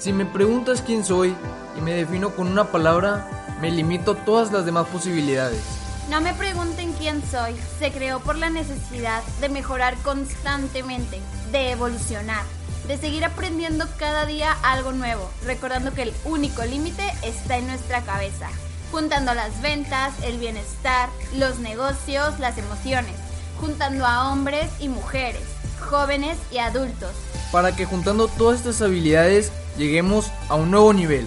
[0.00, 1.36] Si me preguntas quién soy
[1.76, 3.28] y me defino con una palabra,
[3.60, 5.60] me limito a todas las demás posibilidades.
[6.08, 7.54] No me pregunten quién soy.
[7.78, 11.20] Se creó por la necesidad de mejorar constantemente,
[11.52, 12.44] de evolucionar,
[12.88, 18.00] de seguir aprendiendo cada día algo nuevo, recordando que el único límite está en nuestra
[18.00, 18.48] cabeza,
[18.90, 23.16] juntando las ventas, el bienestar, los negocios, las emociones,
[23.60, 25.42] juntando a hombres y mujeres,
[25.78, 27.10] jóvenes y adultos.
[27.52, 31.26] Para que juntando todas estas habilidades lleguemos a un nuevo nivel.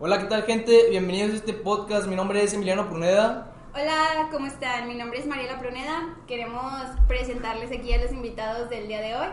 [0.00, 0.88] Hola, ¿qué tal gente?
[0.88, 2.06] Bienvenidos a este podcast.
[2.06, 3.52] Mi nombre es Emiliano Pruneda.
[3.74, 4.88] Hola, ¿cómo están?
[4.88, 6.16] Mi nombre es Mariela Pruneda.
[6.26, 6.72] Queremos
[7.06, 9.26] presentarles aquí a los invitados del día de hoy,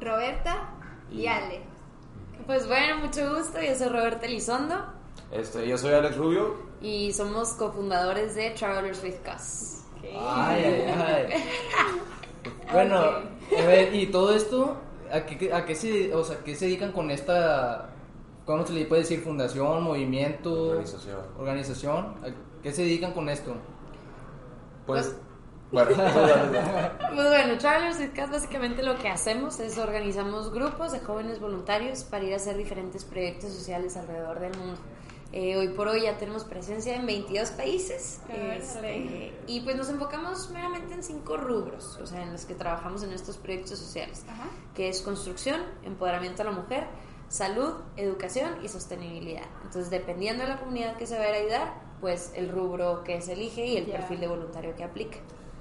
[0.00, 0.70] Roberta
[1.10, 1.60] y, Ale.
[2.46, 3.60] Pues bueno, mucho gusto.
[3.60, 4.76] Yo soy Roberta Elizondo.
[5.30, 6.56] Este, yo soy Alex Rubio.
[6.80, 9.82] Y somos cofundadores de Travelers with Cus.
[10.02, 11.44] Ay, ay, ay.
[12.72, 14.80] bueno, a ver, y todo esto,
[15.12, 17.90] ¿a qué, a qué se, o sea, qué se dedican con esta
[18.44, 19.20] ¿cómo se le puede decir?
[19.20, 21.20] Fundación, movimiento, Organización.
[21.38, 22.04] organización.
[22.22, 23.56] ¿A ¿Qué se dedican con esto?
[24.86, 25.16] Pues,
[25.70, 31.40] bueno, Pues bueno, Travelers with Cats básicamente lo que hacemos es organizamos grupos de jóvenes
[31.40, 34.80] voluntarios para ir a hacer diferentes proyectos sociales alrededor del mundo.
[35.32, 40.50] Eh, hoy por hoy ya tenemos presencia en 22 países este, y pues nos enfocamos
[40.50, 44.44] meramente en cinco rubros, o sea, en los que trabajamos en estos proyectos sociales, Ajá.
[44.74, 46.86] que es construcción, empoderamiento a la mujer,
[47.28, 49.46] salud, educación y sostenibilidad.
[49.64, 53.02] Entonces, dependiendo de la comunidad que se va a ir a ayudar, pues el rubro
[53.02, 55.16] que se elige y el perfil de voluntario que aplica.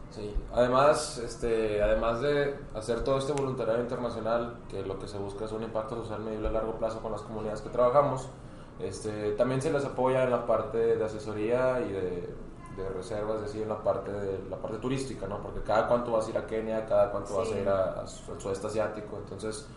[0.09, 0.35] sí.
[0.52, 5.53] Además, este, además de hacer todo este voluntariado internacional, que lo que se busca es
[5.53, 8.28] un impacto social medible a largo plazo con las comunidades que trabajamos,
[8.84, 12.36] este, también se les apoya en la parte de asesoría y de,
[12.78, 15.40] de reservas, es decir, en la parte de la parte turística, ¿no?
[15.42, 18.68] Porque cada cuánto vas a ir a Kenia, cada cuánto vas a ir al sudeste
[18.68, 19.68] asiático, entonces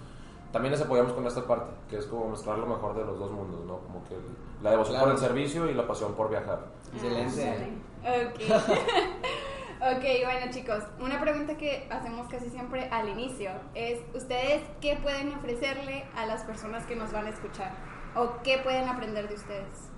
[0.52, 3.32] también les apoyamos con esta parte, que es como mezclar lo mejor de los dos
[3.32, 3.78] mundos, ¿no?
[3.78, 4.14] Como que
[4.62, 5.06] la devoción Claro.
[5.12, 6.60] por el servicio y la pasión por viajar.
[6.92, 7.72] Excelente.
[8.02, 8.40] Ok.
[9.96, 15.34] ok, bueno chicos, una pregunta que hacemos casi siempre al inicio es, ¿ustedes qué pueden
[15.34, 17.72] ofrecerle a las personas que nos van a escuchar?
[18.14, 19.90] ¿O qué pueden aprender de ustedes?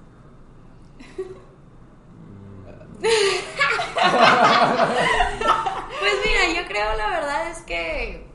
[5.99, 8.27] Pues mira, yo creo la verdad es que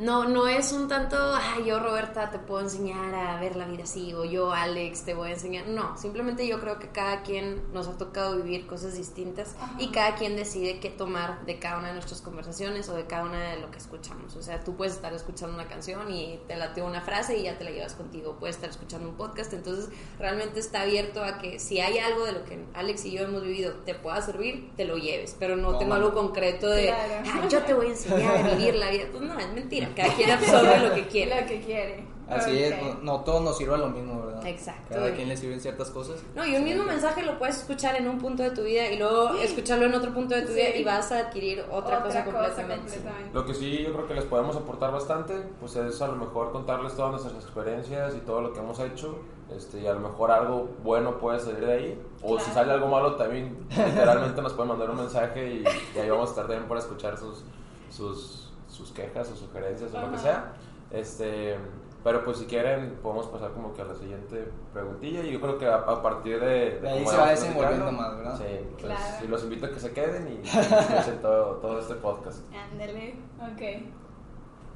[0.00, 3.84] no, no es un tanto, ay, yo Roberta te puedo enseñar a ver la vida
[3.84, 5.68] así, o yo Alex te voy a enseñar.
[5.68, 9.74] No, simplemente yo creo que cada quien nos ha tocado vivir cosas distintas Ajá.
[9.78, 13.24] y cada quien decide qué tomar de cada una de nuestras conversaciones o de cada
[13.24, 14.34] una de lo que escuchamos.
[14.36, 17.58] O sea, tú puedes estar escuchando una canción y te late una frase y ya
[17.58, 18.36] te la llevas contigo.
[18.40, 22.32] Puedes estar escuchando un podcast, entonces realmente está abierto a que si hay algo de
[22.32, 25.68] lo que Alex y yo hemos vivido te pueda servir, te lo lleves, pero no
[25.76, 26.06] tengo Tómalo.
[26.06, 27.14] algo concreto de, Claro.
[27.26, 29.04] "Ah, yo te voy a enseñar a vivir la vida.
[29.10, 31.40] Pues no, es mentira, cada quien absorbe lo que quiere.
[31.40, 32.04] Lo que quiere.
[32.28, 32.56] Así Ok.
[32.58, 34.46] es, no, no todos nos sirve lo mismo, ¿verdad?
[34.46, 34.94] Exacto.
[34.94, 36.22] Cada quien le sirven ciertas cosas.
[36.36, 38.98] No, y un mismo mensaje lo puedes escuchar en un punto de tu vida y
[38.98, 40.54] luego escucharlo en otro punto de tu Sí.
[40.54, 42.86] vida y vas a adquirir otra, cosa completamente.
[42.92, 43.30] completamente.
[43.34, 46.52] Lo que sí yo creo que les podemos aportar bastante, pues es a lo mejor
[46.52, 49.18] contarles todas nuestras experiencias y todo lo que hemos hecho,
[49.52, 52.54] este, y a lo mejor algo bueno puede salir de ahí, o si Claro.
[52.60, 55.64] sale algo malo también literalmente nos pueden mandar un mensaje y,
[55.96, 57.42] y ahí vamos a estar también para escuchar sus,
[57.90, 58.49] sus,
[58.80, 60.52] sus quejas o sugerencias o lo que sea.
[60.90, 61.56] Este,
[62.02, 65.58] pero pues si quieren podemos pasar como que a la siguiente preguntilla y yo creo
[65.58, 66.80] que a, a partir de...
[66.80, 68.38] De ahí se va desenvolviendo más, ¿verdad?
[68.38, 69.24] Sí, pues, Claro.
[69.24, 72.40] y los invito a que se queden y escuchen todo, todo este podcast.
[72.72, 73.82] Ándale, ok.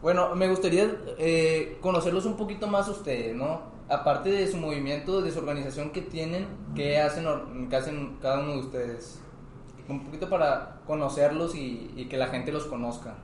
[0.03, 3.73] Bueno, me gustaría eh, conocerlos un poquito más a ustedes, ¿no?
[3.89, 7.25] Aparte de su movimiento, de su organización que tienen, ¿qué hacen,
[7.71, 9.21] qué hacen cada uno de ustedes?
[9.89, 13.17] Un poquito para conocerlos y, y que la gente los conozca.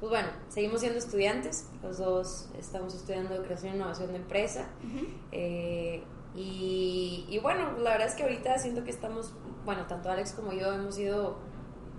[0.00, 4.66] Pues bueno, seguimos siendo estudiantes, los dos estamos estudiando creación e innovación de empresa.
[5.32, 6.02] Eh,
[6.34, 9.32] y, y bueno, la verdad es que ahorita siento que estamos,
[9.64, 11.38] bueno, tanto Alex como yo hemos sido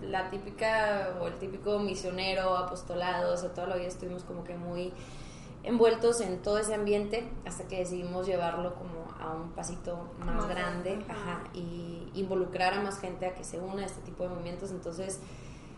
[0.02, 4.56] la típica o el típico misionero, apostolado, o sea, toda la vida estuvimos como que
[4.56, 4.94] muy
[5.64, 10.48] envueltos en todo ese ambiente hasta que decidimos llevarlo como a un pasito más, Más
[10.48, 14.30] grande ajá, y involucrar a más gente a que se una a este tipo de
[14.30, 14.72] movimientos.
[14.72, 15.20] Entonces,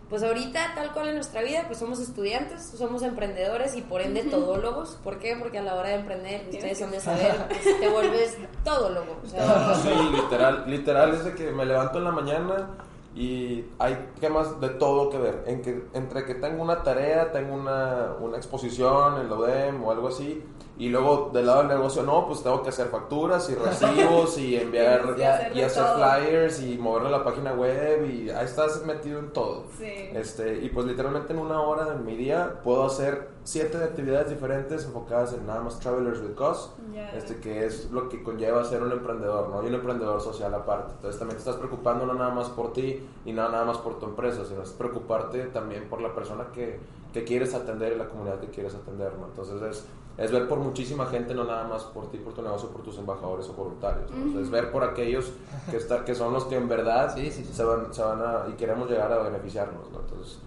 [0.10, 4.24] pues ahorita, tal cual en nuestra vida, pues somos estudiantes, somos emprendedores y por ende
[4.24, 4.98] todólogos.
[5.04, 5.36] ¿Por qué?
[5.40, 9.18] Porque a la hora de emprender, ustedes son de saber, pues, te vuelves todólogo.
[9.24, 12.70] O sea, Sí, literal, literal es de que me levanto en la mañana
[13.16, 15.44] y hay temas de todo que ver.
[15.46, 19.92] En que, entre que tengo una tarea, tengo una, una exposición en la UDEM o
[19.92, 20.44] algo así,
[20.80, 24.56] Y luego del lado del negocio, no, pues tengo que hacer facturas y recibos y
[24.56, 29.20] enviar que hacerlo y hacer flyers y moverle la página web y ahí estás metido
[29.20, 29.66] en todo.
[29.78, 29.86] Sí.
[30.14, 34.86] Este, y pues literalmente en una hora de mi día puedo hacer siete actividades diferentes
[34.86, 37.10] enfocadas en nada más Travelers with Cause, Ya.
[37.12, 39.62] este, que es lo que conlleva ser un emprendedor, ¿no?
[39.64, 40.94] Y un emprendedor social aparte.
[40.94, 44.00] Entonces también te estás preocupando no nada más por ti y no nada más por
[44.00, 46.80] tu empresa, sino es preocuparte también por la persona que,
[47.14, 49.28] que quieres atender y la comunidad que quieres atender, ¿no?
[49.28, 49.86] Entonces es,
[50.18, 52.98] es ver por muchísima gente, no nada más por ti, por tu negocio, por tus
[52.98, 54.12] embajadores o voluntarios.
[54.12, 54.18] ¿no?
[54.18, 55.32] Entonces, es ver por aquellos
[55.72, 57.54] que, está, que son los que en verdad Sí, sí, sí.
[57.54, 60.00] Se, van, se van a, y queremos llegar a beneficiarnos, ¿no?
[60.02, 60.40] Entonces,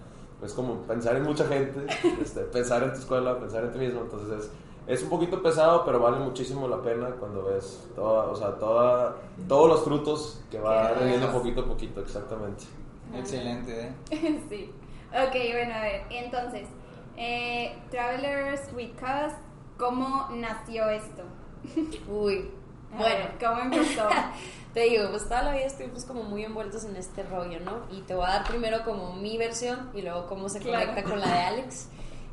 [0.42, 1.86] es como pensar en mucha gente,
[2.22, 4.02] este, pensar en tu escuela, pensar en ti mismo.
[4.02, 4.50] Entonces, es,
[4.86, 9.16] es un poquito pesado, pero vale muchísimo la pena cuando ves toda, o sea, toda,
[9.48, 11.34] todos los frutos que va das.
[11.34, 12.64] poquito a poquito, exactamente.
[13.14, 14.42] Excelente, ¿eh?
[14.50, 14.72] sí.
[15.12, 16.68] Ok, bueno, a ver, entonces,
[17.16, 19.36] eh, Travelers with Cause,
[19.78, 21.22] ¿cómo nació esto?
[22.08, 22.50] Uy,
[22.96, 24.08] bueno, ¿cómo empezó?
[24.74, 27.82] te digo, pues toda la vida estuvimos como muy envueltos en este rollo, ¿no?
[27.90, 30.86] Y te voy a dar primero como mi versión y luego cómo se Claro.
[30.88, 31.88] conecta con la de Alex.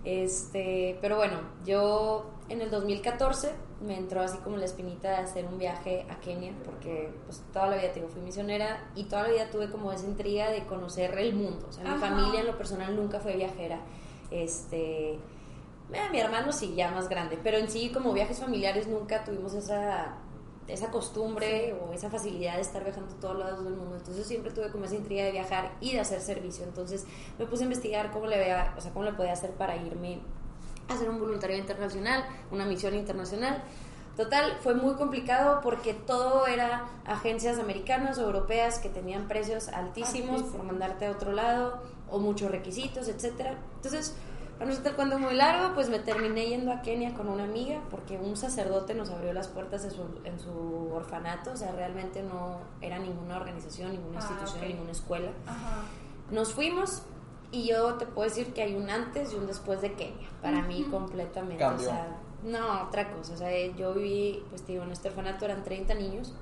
[0.06, 3.52] Este, pero bueno, yo en el 2014
[3.86, 7.68] me entró así como la espinita de hacer un viaje a Kenia, porque pues toda
[7.68, 11.18] la vida digo, fui misionera y toda la vida tuve como esa intriga de conocer
[11.18, 11.68] el mundo.
[11.70, 13.80] O sea, mi familia en lo personal nunca fue viajera.
[14.32, 19.24] Este, eh, mi hermano sí, ya más grande, pero en sí como viajes familiares nunca
[19.24, 20.18] tuvimos esa,
[20.68, 23.96] esa costumbre o esa facilidad de estar viajando a todos lados del mundo.
[23.96, 26.64] Entonces siempre tuve como esa intriga de viajar y de hacer servicio.
[26.64, 27.06] Entonces
[27.38, 30.20] me puse a investigar cómo le, vea, o sea, cómo le podía hacer para irme
[30.90, 33.62] hacer un voluntariado internacional, una misión internacional.
[34.18, 40.44] Total, fue muy complicado porque todo era agencias americanas o europeas que tenían precios altísimos
[40.44, 43.56] por mandarte a otro lado o muchos requisitos, etcétera.
[43.76, 44.16] Entonces,
[44.58, 47.80] para no el cuento muy largo, pues me terminé yendo a Kenia con una amiga
[47.90, 52.22] porque un sacerdote nos abrió las puertas de su- en su orfanato, o sea, realmente
[52.22, 54.68] no era ninguna organización, ninguna Ah, institución, ok.
[54.70, 55.32] ninguna escuela.
[55.48, 55.84] Ajá.
[56.30, 57.04] Nos fuimos
[57.52, 60.30] y yo te puedo decir que hay un antes y un después de Kenia.
[60.42, 61.64] Para mí completamente.
[61.66, 63.34] O sea, no, otra cosa.
[63.34, 66.34] O sea, yo viví, pues te digo, en este orfanato eran 30 niños,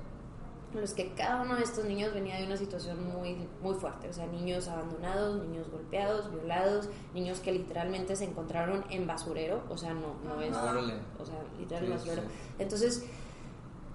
[0.74, 4.08] en los que cada uno de estos niños venía de una situación muy, muy fuerte.
[4.08, 9.62] O sea, niños abandonados, niños golpeados, violados, niños que literalmente se encontraron en basurero.
[9.70, 10.54] O sea, no, no es...
[10.54, 10.94] Órale.
[11.18, 12.22] O sea, literal Sí, basurero.
[12.22, 12.28] sí.
[12.58, 13.06] Entonces,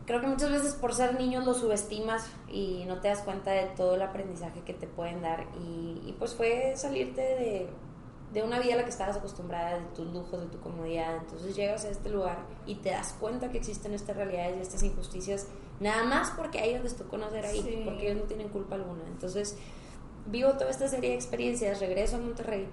[0.05, 3.67] creo que muchas veces por ser niños los subestimas y no te das cuenta de
[3.75, 5.45] todo el aprendizaje que te pueden dar.
[5.59, 7.69] Y, y pues fue salirte de,
[8.33, 11.15] de una vida a la que estabas acostumbrada, de tus lujos, de tu comodidad.
[11.17, 14.83] Entonces llegas a este lugar y te das cuenta que existen estas realidades y estas
[14.83, 15.47] injusticias,
[15.79, 17.81] nada más porque a ellos les tocó nacer ahí, Sí.
[17.85, 19.03] porque ellos no tienen culpa alguna.
[19.07, 19.57] Entonces
[20.25, 22.67] vivo toda esta serie de experiencias, regreso a Monterrey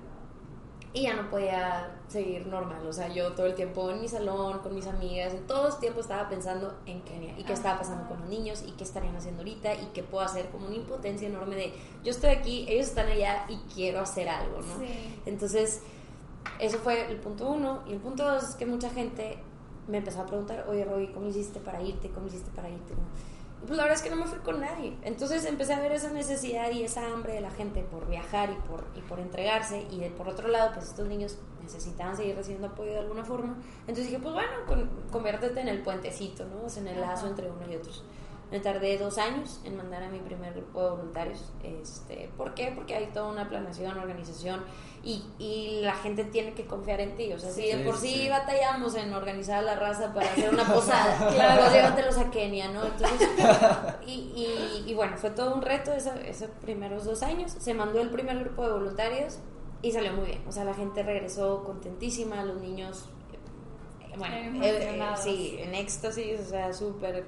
[0.92, 2.84] y ya no podía seguir normal.
[2.86, 5.78] O sea, yo todo el tiempo en mi salón, con mis amigas, en todo el
[5.78, 9.14] tiempo estaba pensando en Kenia y qué estaba pasando con los niños y qué estarían
[9.14, 11.72] haciendo ahorita y qué puedo hacer, como una impotencia enorme de
[12.02, 14.78] yo estoy aquí, ellos están allá y quiero hacer algo, ¿no?
[14.84, 15.20] Sí.
[15.26, 15.80] Entonces,
[16.58, 17.82] eso fue el punto uno.
[17.86, 19.38] Y el punto dos es que mucha gente
[19.86, 22.10] me empezó a preguntar, oye, Roy, ¿cómo hiciste para irte?
[22.10, 22.94] ¿Cómo hiciste para irte?
[23.66, 24.96] Pues la verdad es que no me fui con nadie.
[25.02, 28.54] Entonces empecé a ver esa necesidad y esa hambre de la gente por viajar y
[28.68, 29.86] por, y por entregarse.
[29.90, 33.56] Y de, por otro lado, pues estos niños necesitaban seguir recibiendo apoyo de alguna forma.
[33.80, 36.64] Entonces dije, pues bueno, con- conviértete en el puentecito, ¿no?
[36.64, 38.02] O sea, en el lazo entre uno y otros.
[38.50, 41.52] Me tardé dos años en mandar a mi primer grupo de voluntarios.
[41.62, 42.72] Este, ¿Por qué?
[42.74, 44.64] Porque hay toda una planeación, organización
[45.04, 47.32] y, y la gente tiene que confiar en ti.
[47.32, 48.28] O sea, si de Sí, por sí, sí.
[48.28, 52.84] batallamos en organizar a la raza para hacer una posada, claro, llévatelos a Kenia, ¿no?
[52.84, 53.28] Entonces,
[54.06, 57.52] y, y, y bueno, fue todo un reto esa- esos primeros dos años.
[57.52, 59.38] Se mandó el primer grupo de voluntarios
[59.80, 60.42] y salió muy bien.
[60.48, 63.08] O sea, la gente regresó contentísima, los niños,
[64.02, 67.24] eh, bueno, eh, eh, sí, en éxtasis, o sea, súper,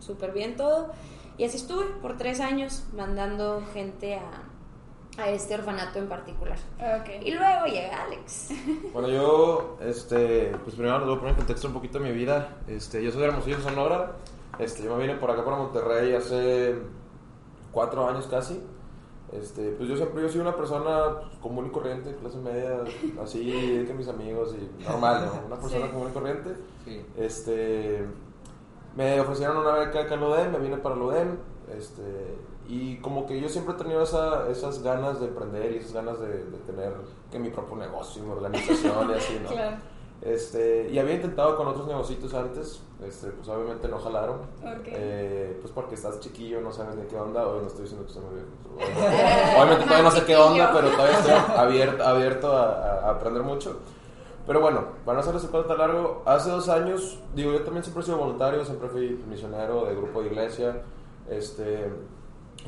[0.00, 0.90] súper bien todo.
[1.38, 6.58] Y así estuve por tres años mandando gente a, a este orfanato en particular.
[6.78, 7.22] Ok.
[7.24, 8.50] Y luego llega Alex.
[8.92, 12.12] Bueno, yo, este, pues primero les voy a poner en contexto un poquito de mi
[12.12, 12.56] vida.
[12.66, 14.12] Este, yo soy de Hermosillo, Sonora.
[14.58, 16.76] Este, yo me vine por acá para Monterrey hace
[17.72, 18.58] cuatro años casi.
[19.32, 22.78] Este, pues yo siempre yo soy una persona pues, común y corriente, clase media,
[23.22, 25.46] así que mis amigos y normal, ¿no?
[25.48, 25.92] Una persona Sí.
[25.92, 26.50] común y corriente.
[26.84, 27.04] Sí.
[27.18, 28.06] Este,
[28.96, 31.36] me ofrecieron una beca acá en UDEM, me vine para la UDEM,
[31.76, 32.02] este,
[32.68, 36.18] y como que yo siempre he tenido esa, esas ganas de emprender y esas ganas
[36.20, 36.92] de, de tener
[37.30, 39.48] que mi propio negocio, mi organización y así, ¿no?
[39.54, 39.76] Claro.
[40.22, 44.86] Este, y había intentado con otros negocios antes, este, pues obviamente no jalaron, Ok.
[44.86, 48.12] eh, pues porque estás chiquillo, no sabes ni qué onda, o no estoy diciendo que
[48.12, 53.10] estoy muy viejo, obviamente todavía no sé qué onda, pero todavía estoy abierto, abierto a
[53.10, 53.76] aprender mucho.
[54.46, 56.22] Pero bueno, van a hacer ese cuento largo.
[56.24, 60.22] Hace dos años, digo, yo también siempre he sido voluntario, siempre fui misionero de grupo
[60.22, 60.82] de iglesia.
[61.28, 61.92] Este,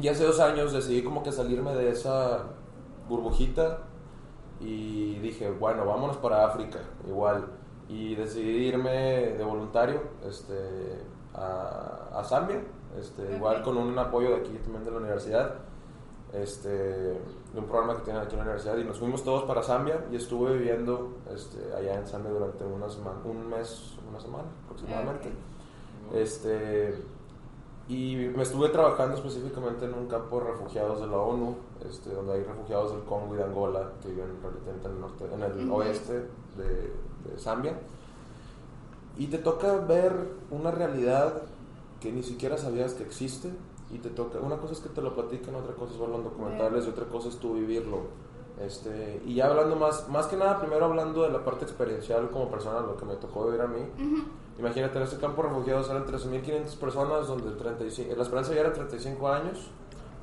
[0.01, 2.45] y hace dos años decidí como que salirme de esa
[3.09, 3.79] burbujita
[4.61, 7.47] y dije, bueno, vámonos para África, igual.
[7.89, 8.91] Y decidí irme
[9.39, 11.05] de voluntario este,
[11.35, 12.61] a, a Zambia,
[12.99, 15.55] este, igual con un apoyo de aquí también de la universidad,
[16.33, 18.77] este, de un programa que tienen aquí en la universidad.
[18.77, 22.89] Y nos fuimos todos para Zambia y estuve viviendo este, allá en Zambia durante una
[22.89, 25.31] semana, un mes, una semana aproximadamente.
[26.13, 26.95] Este,
[27.89, 31.57] y me estuve trabajando específicamente en un campo de refugiados de la ONU,
[31.89, 35.43] este, donde hay refugiados del Congo y de Angola que viven en el, norte, en
[35.43, 36.93] el oeste de,
[37.25, 37.79] de, Zambia.
[39.17, 40.13] Y te toca ver
[40.51, 41.43] una realidad
[41.99, 43.51] que ni siquiera sabías que existe.
[43.91, 46.25] Y te toca, una cosa es que te lo platiquen, otra cosa es verlo en
[46.25, 48.03] documentales y otra cosa es tú vivirlo.
[48.61, 52.51] Este, y ya hablando más, más que nada, primero hablando de la parte experiencial como
[52.51, 53.81] persona, lo que me tocó vivir a mí.
[54.59, 58.61] Imagínate, en este campo de refugiados eran 13.500 personas, donde el 35, la esperanza ya
[58.61, 59.71] era 35 años,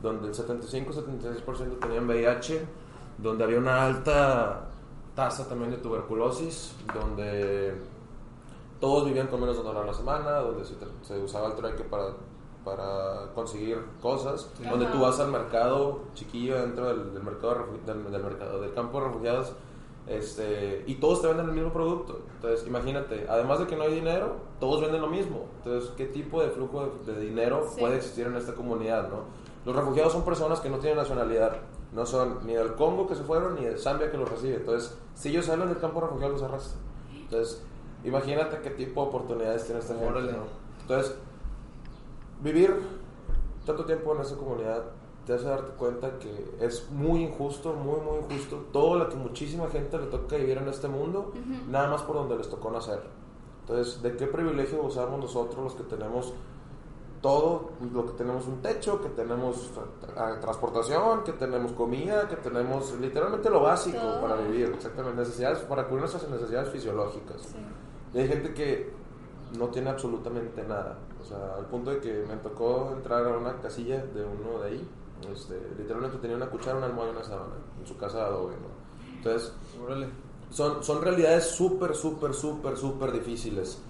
[0.01, 2.65] donde el 75-76% tenían VIH,
[3.17, 4.69] donde había una alta
[5.15, 7.73] tasa también de tuberculosis, donde
[8.81, 11.85] todos vivían con menos de un dólar a la semana, donde se, usaba el trueque
[11.85, 12.07] para,
[12.65, 18.59] para conseguir cosas, donde tú vas al mercado chiquillo dentro del, mercado, del, del, mercado
[18.59, 19.53] del campo de refugiados
[20.07, 22.21] este, y todos te venden el mismo producto.
[22.35, 25.45] Entonces, imagínate, además de que no hay dinero, todos venden lo mismo.
[25.57, 29.09] Entonces, ¿qué tipo de flujo de, dinero puede existir en esta comunidad?
[29.09, 29.23] ¿no?
[29.65, 31.57] Los refugiados son personas que no tienen nacionalidad.
[31.91, 34.57] No son ni del Congo que se fueron, ni de Zambia que los recibe.
[34.57, 36.81] Entonces, si ellos salen del campo refugiado, los arrastran.
[37.11, 37.63] Entonces,
[38.03, 40.21] imagínate qué tipo de oportunidades tiene esta gente.
[40.21, 40.65] ¿no?
[40.81, 41.15] Entonces,
[42.41, 42.75] vivir
[43.65, 44.83] tanto tiempo en esa comunidad
[45.25, 49.67] te hace darte cuenta que es muy injusto, muy, muy injusto todo lo que muchísima
[49.69, 51.33] gente le toca vivir en este mundo,
[51.67, 53.01] nada más por donde les tocó nacer.
[53.61, 56.31] Entonces, ¿de qué privilegio usamos nosotros los que tenemos
[57.21, 59.71] todo, lo que tenemos un techo, que tenemos
[60.41, 66.01] transportación, que tenemos comida, que tenemos literalmente lo básico para vivir, exactamente, necesidades, para cubrir
[66.01, 67.55] nuestras necesidades fisiológicas.
[68.13, 68.93] Y hay gente que
[69.57, 70.99] no tiene absolutamente nada.
[71.25, 74.69] O sea, al punto de que me tocó entrar a una casilla de uno de
[74.69, 74.87] ahí
[75.33, 78.53] este, literalmente tenía una cuchara, una almohada y una sábana en su casa de adobe,
[79.17, 79.53] Entonces,
[80.51, 83.81] son, son realidades súper, súper, súper, súper difíciles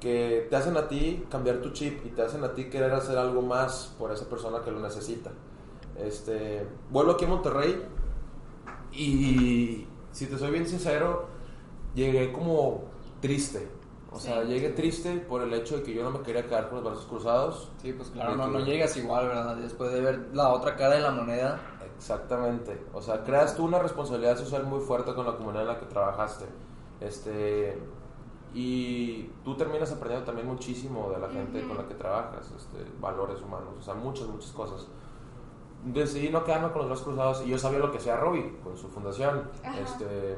[0.00, 3.18] que te hacen a ti cambiar tu chip y te hacen a ti querer hacer
[3.18, 5.30] algo más por esa persona que lo necesita.
[5.98, 7.84] Este, vuelvo aquí a Monterrey
[8.92, 11.26] y si te soy bien sincero,
[11.94, 12.84] llegué como
[13.20, 13.68] triste
[14.12, 16.76] o sea, llegué triste por el hecho de que yo no me quería quedar con
[16.76, 17.70] los brazos cruzados.
[17.80, 19.56] Sí, pues claro, no, no llegas igual, ¿verdad?
[19.56, 21.60] Después de ver la otra cara de la moneda.
[21.96, 22.86] Exactamente.
[22.92, 25.86] O sea, creas tú una responsabilidad social muy fuerte con la comunidad en la que
[25.86, 26.46] trabajaste.
[27.00, 27.78] Este,
[28.52, 33.40] y tú terminas aprendiendo también muchísimo de la gente con la que trabajas, este, valores
[33.40, 34.88] humanos, o sea, muchas, muchas cosas.
[35.84, 38.76] Decidí no quedarme con los brazos cruzados y yo sabía lo que hacía Robbie con
[38.76, 39.50] su fundación.
[39.80, 40.36] Este,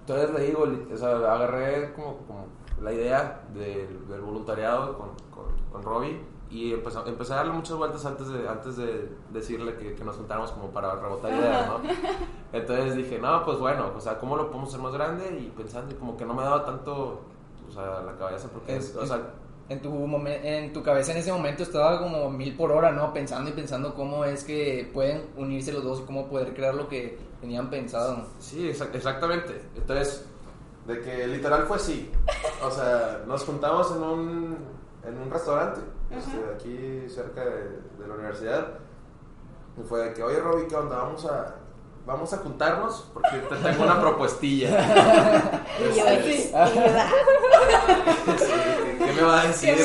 [0.00, 2.46] entonces le digo, o sea, agarré como, como
[2.82, 7.76] la idea del, del voluntariado con, con, con Robbie y empezó, empecé a darle muchas
[7.76, 11.80] vueltas antes de, antes de decirle que, que nos juntáramos como para rebotar ideas, ¿no?
[12.52, 15.28] Entonces dije, no, pues bueno, o sea, ¿cómo lo podemos hacer más grande?
[15.40, 17.20] Y pensando, como que no me daba tanto,
[17.68, 19.20] o sea, la cabeza, porque, es, o sea...
[19.68, 23.12] En tu, en tu cabeza en ese momento estaba como mil por hora, ¿no?
[23.12, 26.86] Pensando y pensando cómo es que pueden unirse los dos y cómo poder crear lo
[26.88, 28.24] que tenían pensado.
[28.38, 29.60] Sí, exactamente.
[29.74, 30.24] Entonces,
[30.86, 32.10] de que literal fue así.
[32.62, 34.58] O sea, nos juntamos en un,
[35.04, 38.66] en un restaurante, este, aquí cerca de, de, la universidad.
[39.78, 40.96] Y fue de que, oye, Robbie, ¿qué onda?
[40.96, 41.56] Vamos a,
[42.06, 44.70] vamos a juntarnos porque te tengo una propuestilla.
[45.78, 46.52] y yo, este,
[48.98, 49.76] ¿Qué me va a decir?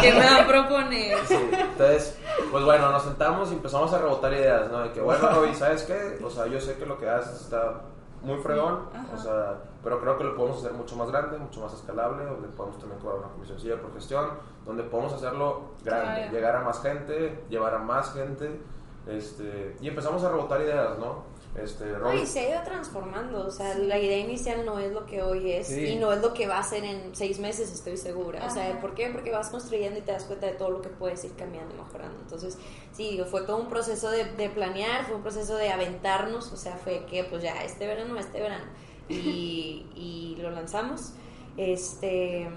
[0.00, 1.18] ¿Qué me va a, proponer?
[1.30, 2.16] entonces,
[2.50, 4.80] pues bueno, nos sentamos y empezamos a rebotar ideas, ¿no?
[4.80, 6.18] De que, bueno, Robbie, ¿sabes qué?
[6.24, 7.82] O sea, yo sé que lo que haces está
[8.22, 11.72] muy fregón, o sea, pero creo que lo podemos hacer mucho más grande, mucho más
[11.74, 14.30] escalable, donde podemos también cobrar una comisión por gestión,
[14.64, 18.60] donde podemos hacerlo grande, llegar a más gente, llevar a más gente,
[19.06, 21.24] este, y empezamos a rebotar ideas, ¿no?
[21.54, 25.22] Este, y se ha ido transformando, o sea, la idea inicial no es lo que
[25.22, 28.46] hoy es y no es lo que va a ser en seis meses, estoy segura.
[28.46, 29.10] O sea, ¿por qué?
[29.12, 31.78] Porque vas construyendo y te das cuenta de todo lo que puedes ir cambiando y
[31.78, 32.18] mejorando.
[32.20, 32.56] Entonces,
[32.92, 36.76] sí, fue todo un proceso de, de planear, fue un proceso de aventarnos, o sea,
[36.76, 38.64] fue que pues ya este verano, este verano,
[39.10, 41.12] y, y lo lanzamos.
[41.58, 42.48] Este...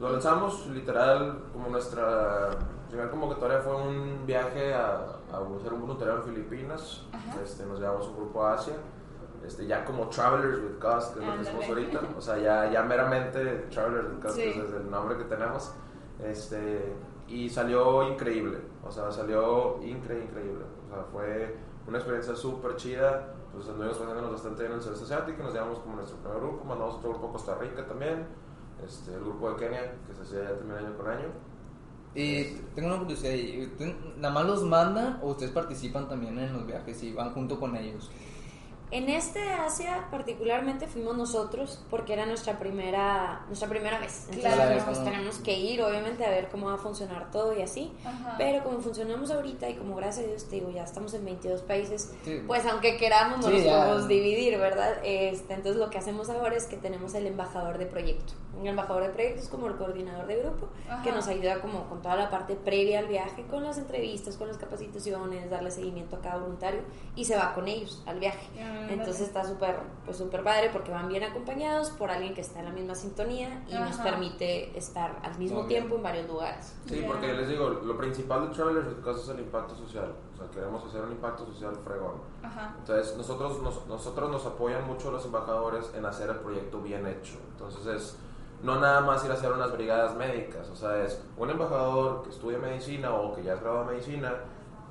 [0.00, 2.48] Lo lanzamos literal como nuestra
[2.88, 7.02] primera convocatoria fue un viaje a, a hacer un voluntariado en Filipinas.
[7.42, 8.74] Este, nos llevamos un grupo a Asia.
[9.44, 12.68] este, ya como Travelers with Cause, que es lo que somos ahorita, o sea, ya,
[12.72, 14.52] ya meramente Travelers with Cause, Sí.
[14.58, 15.72] que es el nombre que tenemos,
[16.24, 16.94] este,
[17.28, 23.34] y salió increíble, o sea, salió incre increíble, o sea, fue una experiencia súper chida,
[23.52, 26.64] pues anduvimos pasándonos bastante bien en el sudeste asiático, nos llevamos como nuestro primer grupo,
[26.64, 28.26] mandamos otro grupo a Costa Rica también,
[28.84, 31.28] este, el grupo de Kenia, que se hacía ya también año con año,
[32.16, 32.44] Y
[32.74, 36.66] tengo una curiosidad, ¿y ¿usted ¿nada más los mandan o ustedes participan también en los
[36.66, 38.10] viajes y van junto con ellos?
[38.92, 44.26] En este Asia particularmente fuimos nosotros porque era nuestra primera nuestra primera vez.
[44.30, 44.84] Entonces Claro.
[44.86, 47.92] pues tenemos que ir obviamente a ver cómo va a funcionar todo y así.
[48.04, 48.36] Ajá.
[48.38, 51.62] Pero como funcionamos ahorita y como gracias a Dios te digo, ya estamos en 22
[51.62, 52.40] países, Sí.
[52.46, 53.84] pues aunque queramos no Sí, nos ya.
[53.86, 54.98] podemos dividir, ¿verdad?
[55.02, 58.34] Este, entonces lo que hacemos ahora es que tenemos el embajador de proyecto.
[58.58, 61.02] Un embajador de proyecto es como el coordinador de grupo Ajá.
[61.02, 64.46] que nos ayuda como con toda la parte previa al viaje, con las entrevistas, con
[64.48, 66.80] las capacitaciones, darle seguimiento a cada voluntario
[67.16, 68.46] y se va con ellos al viaje.
[68.76, 72.58] Ah, Entonces está súper pues súper padre porque van bien acompañados por alguien que está
[72.60, 74.02] en la misma sintonía y nos Ajá.
[74.04, 76.76] permite estar al mismo tiempo en varios lugares.
[76.86, 77.06] Sí, Ya.
[77.06, 80.12] porque les digo, lo principal de Travelers Cause es el impacto social.
[80.34, 82.14] O sea, queremos hacer un impacto social fregón.
[82.42, 82.74] Ajá.
[82.78, 87.38] Entonces, nosotros nos, nosotros nos apoyan mucho los embajadores en hacer el proyecto bien hecho.
[87.52, 88.18] Entonces, es
[88.62, 90.68] no nada más ir a hacer unas brigadas médicas.
[90.70, 94.34] O sea, es un embajador que estudia medicina o que ya es graduado medicina,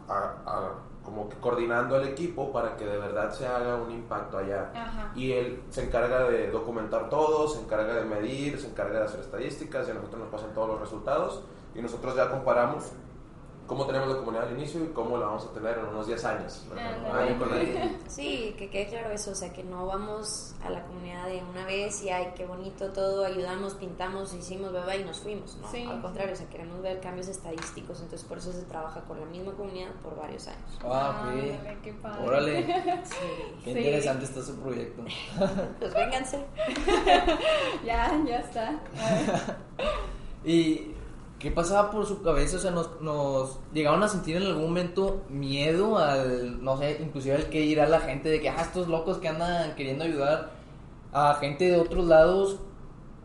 [0.07, 0.71] a- a-
[1.05, 4.71] como que coordinando al equipo para que de verdad se haga un impacto allá.
[4.73, 5.11] Ajá.
[5.15, 9.19] Y él se encarga de documentar todo, se encarga de medir, se encarga de hacer
[9.19, 11.43] estadísticas y a nosotros nos pasan todos los resultados
[11.75, 12.91] y nosotros ya comparamos
[13.67, 16.25] cómo tenemos la comunidad al inicio y cómo la vamos a tener en unos 10
[16.25, 16.65] años.
[17.13, 17.97] año con año.
[18.07, 21.65] Sí, que quede claro eso, o sea, que no vamos a la comunidad de una
[21.65, 25.69] vez y ay, qué bonito todo, ayudamos, pintamos, hicimos, bebé y nos fuimos, ¿no?
[25.71, 25.83] Sí.
[25.83, 29.25] Al contrario, o sea, queremos ver cambios estadísticos, entonces por eso se trabaja con la
[29.25, 30.79] misma comunidad por varios años.
[30.83, 31.29] Ah, ok.
[31.31, 32.27] Ándale, qué padre.
[32.27, 32.65] Órale,
[33.03, 33.15] Sí.
[33.63, 33.77] qué Sí.
[33.79, 35.03] interesante está su proyecto.
[35.79, 36.45] Pues vénganse.
[37.85, 38.69] Ya, ya está.
[38.69, 39.55] A ver.
[40.45, 40.94] ¿Y
[41.45, 42.57] qué pasaba por su cabeza?
[42.57, 47.35] O sea, nos, nos llegaron a sentir en algún momento miedo al, no sé, inclusive
[47.35, 50.53] al que irá la gente de que, ah, estos locos que andan queriendo ayudar
[51.13, 52.57] a gente de otros lados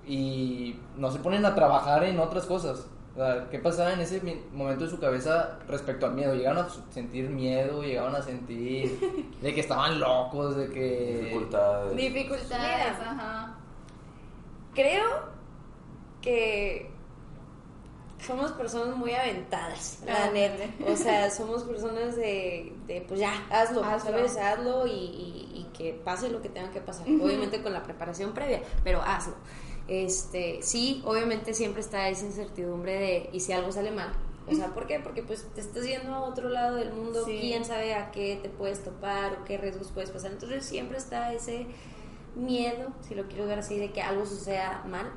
[0.07, 2.87] y no se ponen a trabajar en otras cosas.
[3.15, 4.21] O sea, ¿qué pasaba en ese
[4.53, 6.35] momento de su cabeza respecto al miedo?
[6.35, 7.83] ¿Llegaron a sentir miedo?
[7.83, 9.01] ¿Llegaron a sentir
[9.41, 10.59] de que estaban locos?
[10.59, 11.21] ¿De que...
[11.23, 11.97] Dificultades.
[11.97, 13.55] Dificultades, ajá.
[14.75, 15.07] Creo
[16.21, 17.00] que
[18.27, 20.65] somos personas muy aventadas, la neta.
[20.91, 24.11] O sea, somos personas de, de, pues ya, hazlo, Hazlo.
[24.11, 24.37] ¿sabes?
[24.37, 27.07] Hazlo y, y- y que pase lo que tenga que pasar.
[27.07, 29.35] Obviamente con la preparación previa, pero hazlo.
[29.89, 34.13] Este, sí, obviamente siempre está esa incertidumbre de, ¿y si algo sale mal?
[34.49, 34.99] O sea, ¿por qué?
[35.01, 37.39] Porque pues te estás yendo a otro lado del mundo, Sí.
[37.41, 40.33] quién sabe a qué te puedes topar o qué riesgos puedes pasar.
[40.33, 41.67] Entonces siempre está ese
[42.35, 45.11] miedo, si lo quiero ver así, de que algo suceda mal.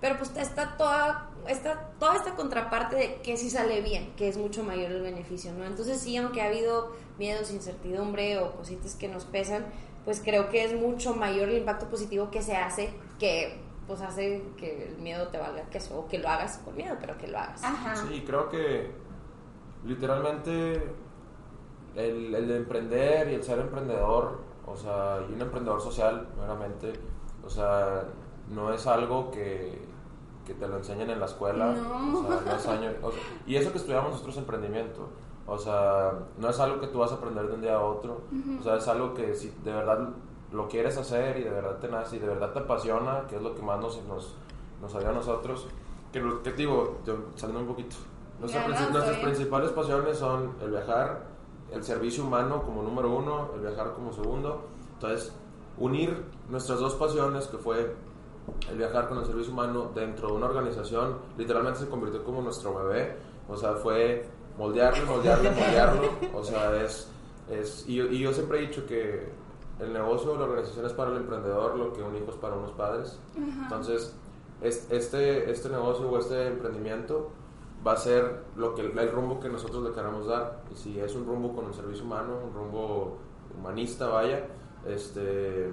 [0.00, 4.36] Pero pues está toda, está toda esta contraparte de que si sale bien, que es
[4.36, 5.64] mucho mayor el beneficio, ¿no?
[5.64, 9.64] Entonces sí, aunque ha habido miedos, incertidumbre o cositas que nos pesan,
[10.04, 14.42] pues creo que es mucho mayor el impacto positivo que se hace que pues hace
[14.56, 17.38] que el miedo te valga queso o que lo hagas con miedo, pero que lo
[17.38, 17.62] hagas.
[17.64, 17.96] Ajá.
[17.96, 18.90] Sí, creo que
[19.84, 20.82] literalmente
[21.96, 26.92] el, el de emprender y el ser emprendedor, o sea, y un emprendedor social, meramente,
[27.44, 28.04] o sea,
[28.48, 29.78] no es algo que,
[30.46, 31.72] que te lo enseñen en la escuela.
[31.72, 32.18] No.
[32.20, 35.08] O sea, no es año- o sea, y eso que estudiamos nosotros emprendimiento.
[35.46, 38.22] O sea, no es algo que tú vas a aprender de un día a otro.
[38.60, 40.08] O sea, es algo que si de verdad
[40.52, 43.42] lo quieres hacer y de verdad te nace y de verdad te apasiona, que es
[43.42, 44.34] lo que más nos, nos,
[44.80, 45.66] nos ayuda a nosotros.
[46.12, 47.96] Que, lo- que te digo, yo, saliendo un poquito.
[48.38, 51.26] Nuestra no, nuestras principales pasiones son el viajar,
[51.70, 54.62] el servicio humano como número uno, el viajar como segundo.
[54.94, 55.32] Entonces,
[55.78, 57.94] unir nuestras dos pasiones, que fue
[58.70, 62.74] el viajar con el servicio humano dentro de una organización, literalmente se convirtió como nuestro
[62.74, 63.16] bebé.
[63.48, 64.24] O sea, fue
[64.58, 66.02] moldearlo, moldearlo, moldearlo.
[66.34, 67.08] O sea, es...
[67.50, 69.28] es y, yo- y yo siempre he dicho que
[69.80, 72.70] el negocio, la organización es para el emprendedor, lo que un hijo es para unos
[72.72, 73.18] padres.
[73.36, 74.14] Entonces,
[74.60, 77.30] es- este, este negocio o este emprendimiento
[77.84, 80.62] va a ser lo que el rumbo que nosotros le queramos dar.
[80.72, 83.18] Y si es un rumbo con el servicio humano, un rumbo
[83.58, 84.46] humanista, vaya,
[84.86, 85.70] este,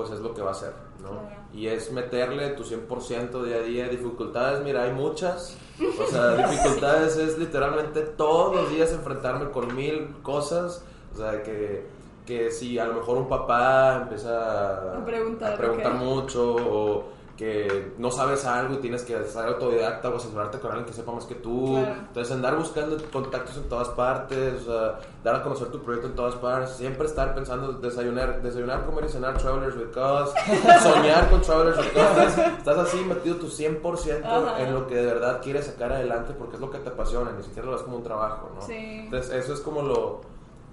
[0.00, 1.10] pues es lo que va a ser, ¿no?
[1.10, 1.28] Claro.
[1.52, 3.88] Y es meterle tu 100% día a día.
[3.88, 5.56] Dificultades, mira, hay muchas.
[5.78, 10.84] O sea, dificultades es literalmente todos los días enfrentarme con mil cosas.
[11.12, 11.86] O sea, que,
[12.24, 15.98] que si a lo mejor un papá empieza A preguntar, a preguntar ok.
[15.98, 17.04] mucho o
[17.40, 21.10] que no sabes algo y tienes que ser autodidacta o asesorarte con alguien que sepa
[21.10, 21.78] más que tú.
[21.80, 21.94] Claro.
[22.08, 26.14] Entonces, andar buscando contactos en todas partes, o sea, dar a conocer tu proyecto en
[26.14, 30.34] todas partes, siempre estar pensando desayunar, desayunar, comer y cenar Travelers with Cause,
[30.82, 32.46] soñar con Travelers with Cause.
[32.58, 34.60] Estás así metido tu 100% Ajá.
[34.60, 37.42] en lo que de verdad quieres sacar adelante porque es lo que te apasiona, ni
[37.42, 38.60] siquiera lo ves como un trabajo, ¿no?
[38.60, 38.74] Sí.
[39.04, 40.20] Entonces, eso es como lo,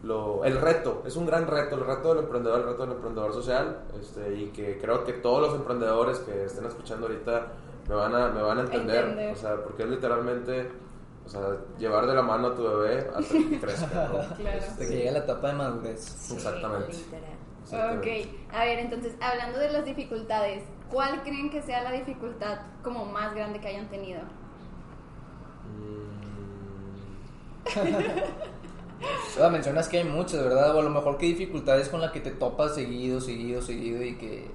[0.04, 3.34] lo- el reto, es un gran reto, el reto del emprendedor, el reto del emprendedor
[3.34, 7.48] social, este, y que creo que todos los emprendedores que estén escuchando ahorita
[7.90, 9.32] me van a, me van a entender, Entender.
[9.32, 10.70] o sea, porque es literalmente,
[11.26, 11.42] o sea,
[11.80, 14.36] llevar de la mano a tu bebé hasta que crezca, ¿no?
[14.36, 14.60] Claro.
[14.60, 16.02] Hasta que llegue la etapa de madurez.
[16.04, 16.94] Sí, Exactamente.
[16.94, 17.24] literal.
[17.64, 18.28] Exactamente.
[18.48, 23.04] Ok, a ver, entonces, hablando de las dificultades, ¿cuál creen que sea la dificultad como
[23.06, 24.22] más grande que hayan tenido?
[25.66, 26.08] Mm,
[29.38, 30.76] O sea, mencionas que hay muchas, ¿verdad?
[30.76, 34.16] O a lo mejor qué dificultades con la que te topas seguido, seguido, seguido y
[34.16, 34.50] que...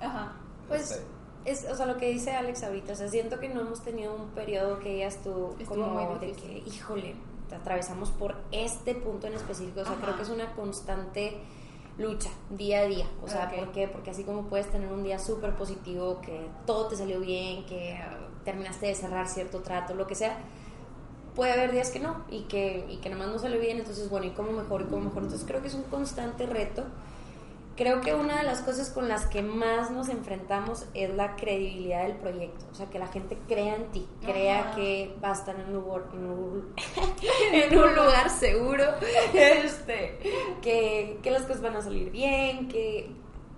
[0.00, 0.32] Ajá.
[0.66, 1.04] Pues, este,
[1.44, 4.14] es, o sea, lo que dice Alex ahorita, o sea, siento que no hemos tenido
[4.14, 7.16] un periodo que digas tú Estuvo como muy de que, híjole,
[7.50, 10.02] te atravesamos por este punto en específico, o sea, Ajá.
[10.02, 11.36] creo que es una constante
[11.98, 13.58] lucha día a día, o sea, Ok.
[13.58, 13.88] ¿por qué?
[13.88, 17.92] Porque así como puedes tener un día súper positivo, que todo te salió bien, que
[17.92, 20.38] ah, terminaste de cerrar cierto trato, lo que sea,
[21.34, 24.26] puede haber días que no y que, y que nomás no salió bien, entonces bueno,
[24.26, 25.24] y cómo mejor y cómo mejor.
[25.24, 26.84] Entonces creo que es un constante reto.
[27.76, 32.04] Creo que una de las cosas con las que más nos enfrentamos es la credibilidad
[32.06, 34.76] del proyecto, o sea, que la gente crea en ti, crea Ajá.
[34.76, 36.74] que va a estar en un lugar, en un,
[37.52, 38.84] en un lugar seguro,
[39.34, 40.20] este,
[40.62, 43.10] que, que las cosas van a salir bien, que,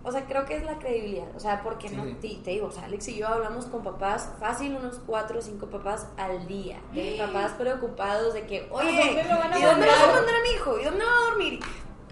[0.07, 2.71] o sea, creo que es la credibilidad, o sea, porque no, te, te digo, o
[2.71, 6.81] sea, Alex y yo hablamos con papás, fácil unos cuatro o cinco papás al día,
[6.93, 10.35] de papás preocupados de que, oye, dónde lo van a ¿y dónde vas a mandar?
[10.37, 10.79] a mi hijo?
[10.79, 11.61] ¿Y dónde va a dormir?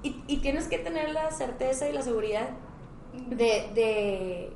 [0.03, 2.49] Y, y tienes que tener la certeza y la seguridad
[3.29, 4.53] de, de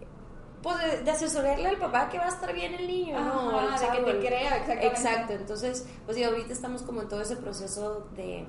[0.61, 3.61] pues de, de asesorarle al papá que va a estar bien el niño, ¿no?
[3.61, 4.87] El de que chavo, te crea, exactamente.
[4.89, 8.45] Exacto, entonces, pues digo, ahorita estamos como en todo ese proceso de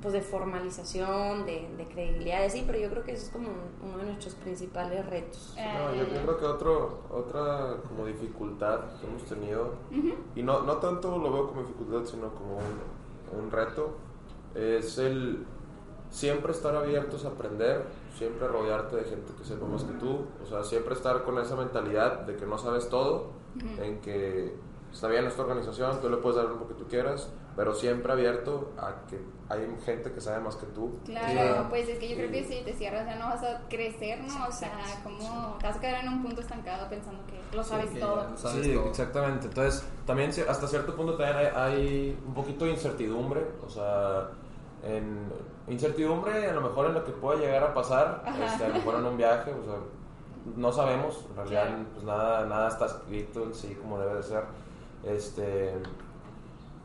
[0.00, 3.88] pues de formalización, de, de credibilidad, sí, pero yo creo que eso es como un-
[3.88, 5.54] uno de nuestros principales retos.
[5.56, 9.74] No, yo, yo creo que otro, otra como dificultad que hemos tenido,
[10.36, 13.96] y no, no tanto lo veo como dificultad, sino como un, un reto,
[14.54, 15.44] es el
[16.10, 17.84] siempre estar abiertos a aprender,
[18.16, 21.56] siempre rodearte de gente que sepa más que tú, o sea, siempre estar con esa
[21.56, 23.30] mentalidad de que no sabes todo,
[23.82, 24.54] en que
[24.92, 28.70] está bien esta organización, tú le puedes dar lo que tú quieras, pero siempre abierto
[28.78, 29.18] a que
[29.48, 31.00] hay gente que sabe más que tú.
[31.04, 31.66] Claro, Sí.
[31.70, 32.58] pues es que yo creo que Sí.
[32.58, 34.46] si te cierras ya no vas a crecer, ¿no?
[34.46, 34.70] O sea,
[35.02, 37.98] como te vas a quedar en un punto estancado pensando que lo Sí, sabes que
[37.98, 38.36] todo.
[38.36, 38.88] sabes sí, todo.
[38.90, 39.46] exactamente.
[39.48, 44.28] Entonces, también hasta cierto punto también hay, hay un poquito de incertidumbre, o sea,
[44.84, 45.28] en
[45.66, 48.94] incertidumbre a lo mejor en lo que puede llegar a pasar, este, a lo mejor
[49.00, 49.74] en un viaje, o sea,
[50.54, 51.84] no sabemos, en realidad Claro.
[51.92, 54.44] pues nada, nada está escrito en sí como debe de ser.
[55.04, 55.74] Este,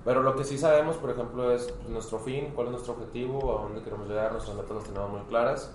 [0.05, 3.59] pero lo que sí sabemos, por ejemplo, es pues, nuestro fin, cuál es nuestro objetivo,
[3.59, 5.71] a dónde queremos llegar, nuestras metas las tenemos muy claras.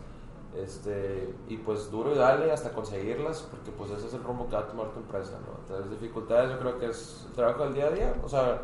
[0.56, 4.54] Este, y pues duro y dale hasta conseguirlas, porque pues ese es el rumbo que
[4.56, 5.60] va a tomar tu empresa, ¿no?
[5.60, 8.62] Entonces, dificultades yo creo que es el trabajo del día a día, o sea,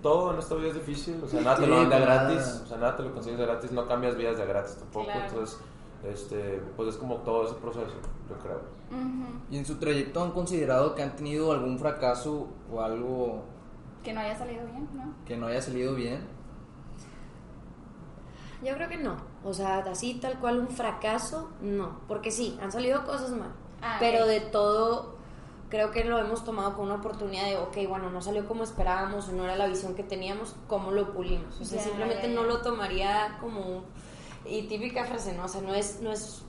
[0.00, 2.24] todo en esta vida es difícil, o sea, nada te lo dan de nada.
[2.24, 5.06] gratis, o sea, nada te lo consigues de gratis, no cambias vidas de gratis tampoco,
[5.06, 5.24] Claro.
[5.26, 5.58] entonces,
[6.04, 7.94] este, pues es como todo ese proceso,
[8.28, 8.60] yo creo.
[8.90, 9.40] Ujú.
[9.50, 13.42] ¿Y en su trayecto han considerado que han tenido algún fracaso o algo
[14.04, 15.14] Que no haya salido bien, ¿no?
[15.26, 16.20] que no haya salido bien?
[18.62, 22.72] Yo creo que no, o sea, así tal cual un fracaso, no, porque sí, han
[22.72, 25.16] salido cosas mal, Ah, pero de todo
[25.68, 29.28] creo que lo hemos tomado como una oportunidad de, ok, bueno, no salió como esperábamos
[29.30, 31.60] no era la visión que teníamos, ¿cómo lo pulimos?
[31.60, 33.84] O sea, simplemente no lo tomaría como, un-
[34.46, 35.44] y típica frase, ¿no?
[35.44, 36.43] O sea, no es, no es,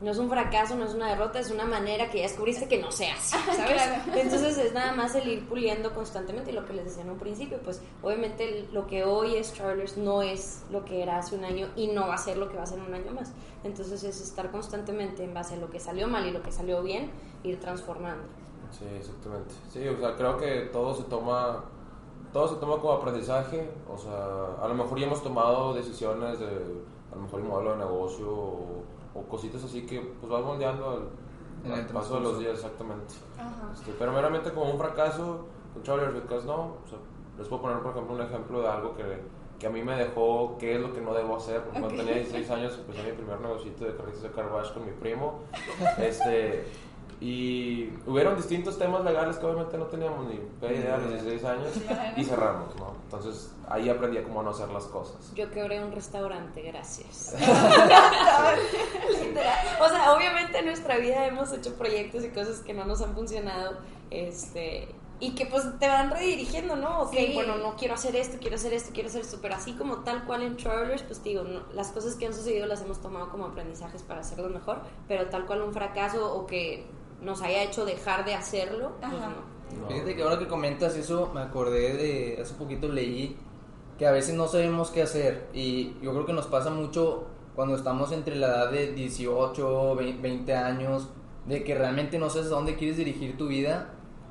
[0.00, 2.80] no es un fracaso, no es una derrota, es una manera que ya descubriste que
[2.80, 3.72] no se hace, ¿sabes?
[3.72, 4.02] Claro.
[4.14, 7.18] Entonces es nada más el ir puliendo constantemente y lo que les decía en un
[7.18, 11.44] principio, pues obviamente lo que hoy es Travelers no es lo que era hace un
[11.44, 13.32] año y no va a ser lo que va a ser en un año más.
[13.64, 16.82] Entonces es estar constantemente en base a lo que salió mal y lo que salió
[16.82, 17.10] bien,
[17.42, 18.24] ir transformando.
[18.70, 19.54] Sí, exactamente.
[19.72, 21.64] Sí, o sea, creo que todo se toma
[22.32, 26.46] todo se toma como aprendizaje, o sea, a lo mejor ya hemos tomado decisiones de
[27.10, 28.82] a lo mejor el modelo de negocio o,
[29.14, 31.08] o cositas así que pues vas moldeando al,
[31.64, 33.14] En al el paso de los días, exactamente.
[33.36, 33.70] Ajá.
[33.74, 36.98] Este, pero meramente como un fracaso, con Travelers Because no, o sea,
[37.38, 39.04] les puedo poner por ejemplo un ejemplo de algo que,
[39.58, 42.14] que a mí me dejó qué es lo que no debo hacer, porque cuando tenía
[42.14, 45.40] 16 años empecé mi primer negocito de carritos de car wash con mi primo,
[45.98, 46.66] este,
[47.20, 50.36] y hubieron distintos temas legales que obviamente no teníamos ni
[50.68, 51.72] idea a los 16 años
[52.16, 52.92] y cerramos, ¿no?
[53.04, 55.32] Entonces ahí aprendí a cómo no hacer las cosas.
[55.34, 57.34] Yo quebré un restaurante, gracias.
[59.20, 59.58] Literal.
[59.80, 63.00] O sea, obviamente obviamente en nuestra vida hemos hecho proyectos y cosas que no nos
[63.02, 63.78] han funcionado,
[64.10, 64.88] este,
[65.20, 67.00] y que pues te van redirigiendo, ¿no?
[67.02, 67.32] Ok, Sí.
[67.34, 70.24] bueno, no quiero hacer esto, quiero hacer esto, quiero hacer esto, pero así como tal
[70.24, 73.46] cual en Travelers, pues digo, no, las cosas que han sucedido las hemos tomado como
[73.46, 76.86] aprendizajes para hacerlo mejor, pero tal cual un fracaso o que
[77.22, 79.28] nos haya hecho dejar de hacerlo, pues Ajá.
[79.30, 79.58] no.
[79.82, 79.88] No.
[79.88, 83.36] Fíjate que ahora que comentas eso, me acordé de hace poquito leí
[83.98, 87.74] que a veces no sabemos qué hacer y yo creo que nos pasa mucho cuando
[87.74, 91.08] estamos entre la edad de 18, 20 años,
[91.46, 93.90] de que realmente no sabes a dónde quieres dirigir tu vida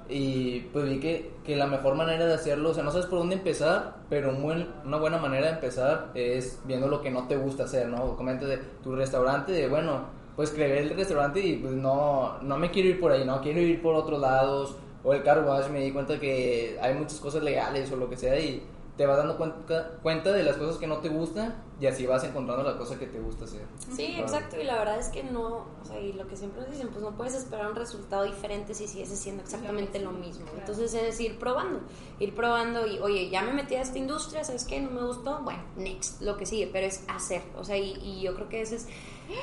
[0.10, 3.20] y pues vi que, que la mejor manera de hacerlo, o sea, no sabes por
[3.20, 7.28] dónde empezar, pero un buen- una buena manera de empezar es viendo lo que no
[7.28, 8.16] te gusta hacer, ¿no?
[8.16, 10.06] Comentas de tu restaurante, de bueno,
[10.38, 13.60] pues creé el restaurante y pues no, no me quiero ir por ahí, no, quiero
[13.60, 17.42] ir por otros lados, o el car wash, me di cuenta que hay muchas cosas
[17.42, 18.62] legales o lo que sea y
[18.98, 22.24] te vas dando cuenta, cuenta de las cosas que no te gustan y así vas
[22.24, 23.62] encontrando la cosa que te gusta hacer.
[23.96, 24.24] Sí, Claro.
[24.24, 26.88] exacto, y la verdad es que no, o sea, y lo que siempre nos dicen,
[26.90, 30.46] pues no puedes esperar un resultado diferente si sigues haciendo exactamente lo mismo.
[30.46, 30.60] claro.
[30.62, 31.82] Entonces es ir probando,
[32.20, 34.82] ir probando y, oye, ya me metí a esta industria, ¿sabes qué?
[34.82, 38.22] No me gustó, bueno, next, lo que sigue, pero es hacer, o sea, y, y
[38.24, 38.88] yo creo que ese es,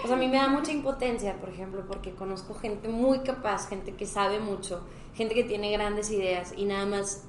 [0.02, 3.68] o sea, a mí me da mucha impotencia, por ejemplo, porque conozco gente muy capaz,
[3.68, 4.80] gente que sabe mucho,
[5.14, 7.22] gente que tiene grandes ideas y nada más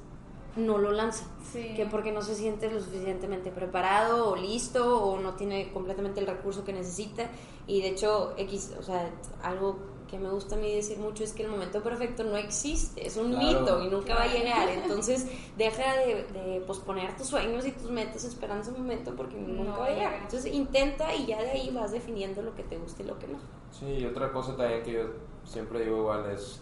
[0.56, 1.74] no lo lanza Sí.
[1.76, 6.28] que porque no se siente lo suficientemente preparado o listo o no tiene completamente el
[6.28, 7.30] recurso que necesita
[7.68, 9.10] y de hecho X, o sea,
[9.44, 9.78] algo
[10.10, 13.18] que me gusta a mí decir mucho es que el momento perfecto no existe, es
[13.18, 13.60] un Claro.
[13.62, 17.90] mito y nunca va a llegar, entonces deja de, de posponer tus sueños y tus
[17.90, 21.70] metas esperando ese momento porque nunca va a llegar, entonces intenta y ya de ahí
[21.74, 23.40] vas definiendo lo que te gusta y lo que no.
[23.72, 25.02] Sí, y otra cosa también que yo
[25.44, 26.60] siempre digo igual es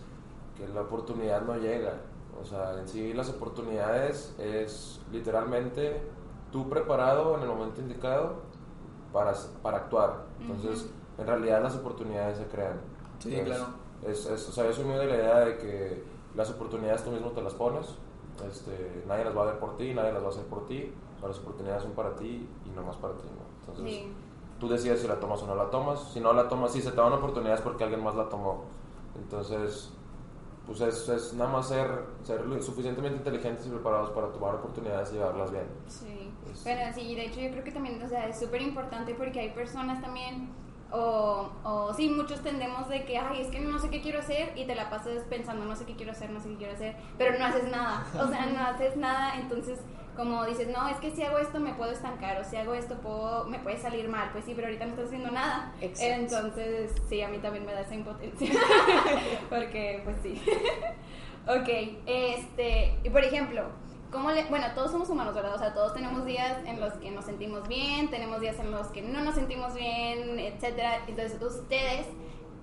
[0.58, 2.00] que la oportunidad no llega.
[2.42, 6.02] O sea, en sí las oportunidades es literalmente
[6.52, 8.34] tú preparado en el momento indicado
[9.12, 10.26] para, para actuar.
[10.42, 12.80] Entonces, en realidad las oportunidades se crean.
[13.20, 13.74] Sí, Entonces, claro.
[14.12, 16.04] Es, es- o sea, yo soy muy de la idea de que
[16.36, 17.96] las oportunidades tú mismo te las pones.
[18.50, 20.92] Este, nadie las va a ver por ti, nadie las va a hacer por ti.
[21.22, 23.24] Las oportunidades son para ti y no más para ti.
[23.28, 23.46] ¿no?
[23.72, 24.14] Entonces, Sí.
[24.60, 26.12] tú decides si la tomas o no la tomas.
[26.12, 28.28] Si no la tomas, si se te da una oportunidad es porque alguien más la
[28.28, 28.64] tomó.
[29.16, 29.92] Entonces,
[30.66, 31.88] pues es, es nada más ser,
[32.24, 35.66] ser suficientemente inteligentes y preparados para tomar oportunidades y llevarlas bien.
[35.88, 36.32] Sí.
[36.52, 39.40] Es- Bueno, sí, de hecho yo creo que también, o sea, es súper importante porque
[39.42, 40.50] hay personas también,
[40.92, 44.58] o, o sí, muchos tendemos de que, ay, es que no sé qué quiero hacer
[44.58, 46.96] y te la pasas pensando, no sé qué quiero hacer, no sé qué quiero hacer,
[47.18, 49.80] pero no haces nada, o sea, no haces nada, entonces
[50.16, 52.96] como dices, no, es que si hago esto me puedo estancar, o si hago esto
[52.98, 55.74] puedo, me puede salir mal, pues sí, pero ahorita no estás haciendo nada.
[55.82, 56.14] Exacto.
[56.14, 58.50] Entonces, sí, a mí también me da esa impotencia,
[59.50, 60.42] porque pues sí.
[61.48, 63.64] ok, este, y por ejemplo,
[64.12, 65.56] ¿cómo le, bueno, todos somos humanos, ¿verdad?
[65.56, 68.88] O sea, todos tenemos días en los que nos sentimos bien, tenemos días en los
[68.88, 71.00] que no nos sentimos bien, etcétera.
[71.08, 72.06] Entonces, ustedes,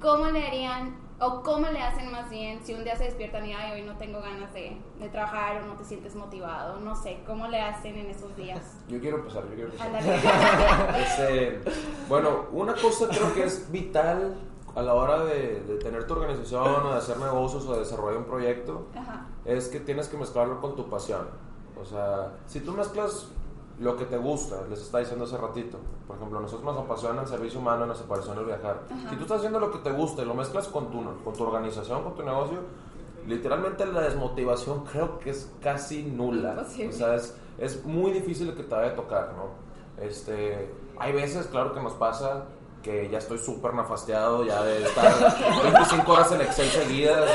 [0.00, 3.52] ¿cómo le harían o cómo le hacen más bien si un día se despiertan y
[3.52, 6.80] ay, hoy no tengo ganas de, de trabajar o no te sientes motivado?
[6.80, 8.78] No sé, ¿cómo le hacen en esos días?
[8.88, 9.86] Yo quiero empezar, yo quiero empezar.
[9.88, 10.20] Ándale.
[11.02, 11.60] Este,
[12.08, 14.34] bueno, una cosa creo que es vital
[14.74, 18.18] a la hora de, de tener tu organización o de hacer negocios o de desarrollar
[18.18, 19.26] un proyecto Ajá.
[19.44, 21.28] es que tienes que mezclarlo con tu pasión.
[21.80, 23.28] O sea, si tú mezclas
[23.80, 27.28] lo que te gusta, les está diciendo hace ratito, por ejemplo, nosotros nos apasiona el
[27.28, 28.82] servicio humano, nos apasiona el viajar.
[29.08, 31.42] Si tú estás haciendo lo que te gusta y lo mezclas con tu, con tu
[31.44, 32.58] organización, con tu negocio,
[33.26, 36.50] literalmente la desmotivación creo que es casi nula.
[36.50, 36.88] Imposible.
[36.88, 40.04] O sea, es, es muy difícil que te vaya a tocar, ¿no?
[40.04, 42.44] Este, hay veces, claro que nos pasa
[42.82, 45.12] que ya estoy súper nafasteado ya de estar
[45.62, 47.30] 25 horas en Excel seguidas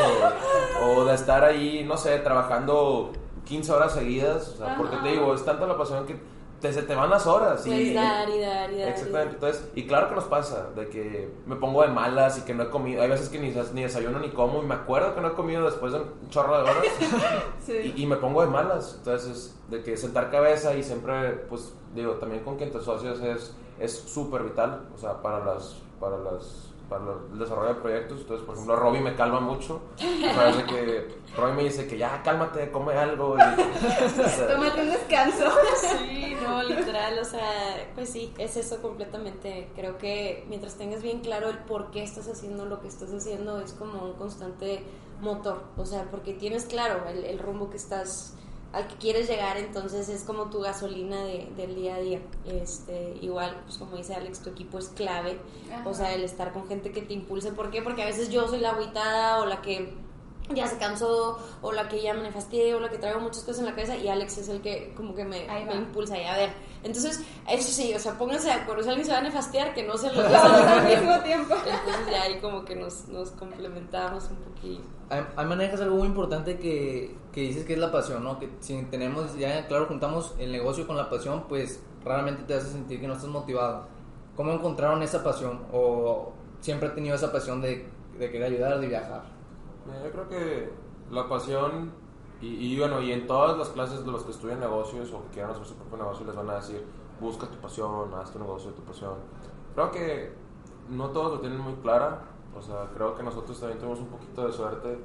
[0.80, 3.12] o, o de estar ahí, no sé, trabajando
[3.46, 6.35] 15 horas seguidas, o sea, porque te digo, es tanta la pasión que
[6.68, 7.66] te, se te van las horas.
[7.66, 8.88] y- Puedes dar y dar y dar.
[8.88, 12.42] y Exactamente, entonces, y claro que nos pasa, de que me pongo de malas y
[12.42, 15.14] que no he comido, hay veces que ni, ni desayuno ni como y me acuerdo
[15.16, 16.84] que no he comido después de un chorro de horas
[17.66, 17.94] Sí.
[17.96, 22.14] y, y me pongo de malas, entonces de que sentar cabeza y siempre, pues digo,
[22.14, 26.72] también con quien te asocias es es súper vital, o sea, para las, para las,
[26.90, 31.08] para lo- el desarrollo de proyectos, entonces por ejemplo Robbie me calma mucho, de que
[31.36, 35.46] Robbie me dice que ya cálmate, come algo y, o sea, Tómate un descanso.
[36.00, 39.70] Sí, no, literal, o sea, pues sí, es eso completamente.
[39.76, 43.60] Creo que mientras tengas bien claro el por qué estás haciendo lo que estás haciendo,
[43.62, 44.84] es como un constante
[45.22, 48.36] motor, o sea, porque tienes claro el, el rumbo que estás,
[48.76, 52.20] al que quieres llegar, entonces es como tu gasolina de- del día a día.
[52.46, 55.40] Este, igual, pues como dice Alex, tu equipo es clave,
[55.74, 55.88] Ajá.
[55.90, 57.82] o sea, el estar con gente que te impulse, ¿por qué?
[57.82, 59.94] Porque a veces yo soy la agüitada o la que
[60.54, 63.60] ya se cansó, o la que ya me nefastié, o la que traigo muchas cosas
[63.60, 66.36] en la cabeza, y Alex es el que como que me, me impulsa y a
[66.36, 66.52] ver.
[66.84, 69.84] Entonces, eso sí, o sea, pónganse de acuerdo, si alguien se va a nefastiar, que
[69.84, 71.56] no se lo al mismo tiempo.
[71.56, 74.84] Entonces ya ahí como que nos, nos complementamos un poquillo.
[75.10, 78.40] Ahí manejas algo muy importante que, que dices que es la pasión, ¿no?
[78.40, 82.72] Que si tenemos, ya claro, juntamos el negocio con la pasión, pues raramente te hace
[82.72, 83.88] sentir que no estás motivado.
[84.36, 85.66] ¿Cómo encontraron esa pasión?
[85.72, 87.88] ¿O siempre han tenido esa pasión de,
[88.20, 89.35] de querer ayudar, de viajar?
[89.86, 90.70] Yo creo que
[91.12, 91.92] la pasión,
[92.42, 95.30] y, y bueno, y en todas las clases de los que estudian negocios o que
[95.36, 96.84] quieran hacer su propio negocio, les van a decir,
[97.20, 99.14] busca tu pasión, haz tu negocio de tu pasión.
[99.76, 100.34] Creo que
[100.90, 102.22] no todos lo tienen muy clara,
[102.58, 104.98] o sea, creo que nosotros también tenemos un poquito de suerte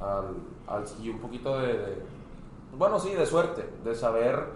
[0.00, 2.02] al, al- y un poquito de, de-
[2.76, 4.48] bueno, sí, de suerte, de saber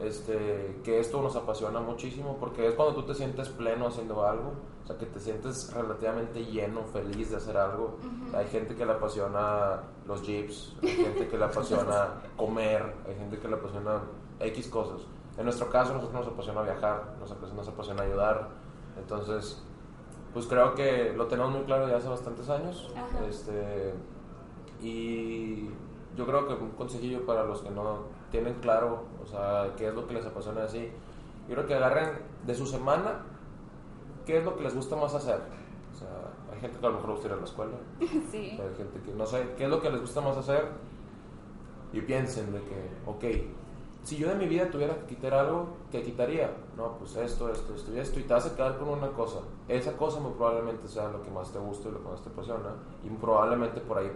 [0.00, 4.52] este, que esto nos apasiona muchísimo, porque es cuando tú te sientes pleno haciendo algo,
[4.86, 7.98] o sea, que te sientes relativamente lleno, feliz de hacer algo.
[8.32, 13.36] Hay gente que le apasiona los jeeps, hay gente que le apasiona comer, hay gente
[13.36, 14.00] que le apasiona
[14.38, 15.00] X cosas.
[15.36, 18.48] En nuestro caso, nosotros nos apasiona viajar, nos apasiona, nos apasiona ayudar,
[18.96, 19.60] entonces,
[20.32, 22.88] pues creo que lo tenemos muy claro ya hace bastantes años.
[22.96, 23.26] Ajá.
[23.26, 23.92] Este,
[24.80, 25.68] y
[26.16, 29.94] yo creo que un consejillo para los que no tienen claro, o sea, qué es
[29.94, 30.92] lo que les apasiona así,
[31.48, 33.24] yo creo que agarren de su semana
[34.26, 35.40] qué es lo que les gusta más hacer.
[35.94, 36.08] O sea,
[36.52, 37.76] hay gente que a lo mejor le gusta ir a la escuela,
[38.30, 38.58] Sí.
[38.60, 40.68] hay gente que no sé, qué es lo que les gusta más hacer
[41.92, 43.24] y piensen de que, ok,
[44.02, 46.50] si yo de mi vida tuviera que quitar algo, ¿qué quitaría?
[46.76, 49.40] No, pues esto, esto, esto y esto, y te vas a quedar con una cosa.
[49.68, 52.28] Esa cosa muy probablemente sea lo que más te gusta y lo que más te
[52.28, 54.10] apasiona, y probablemente por ahí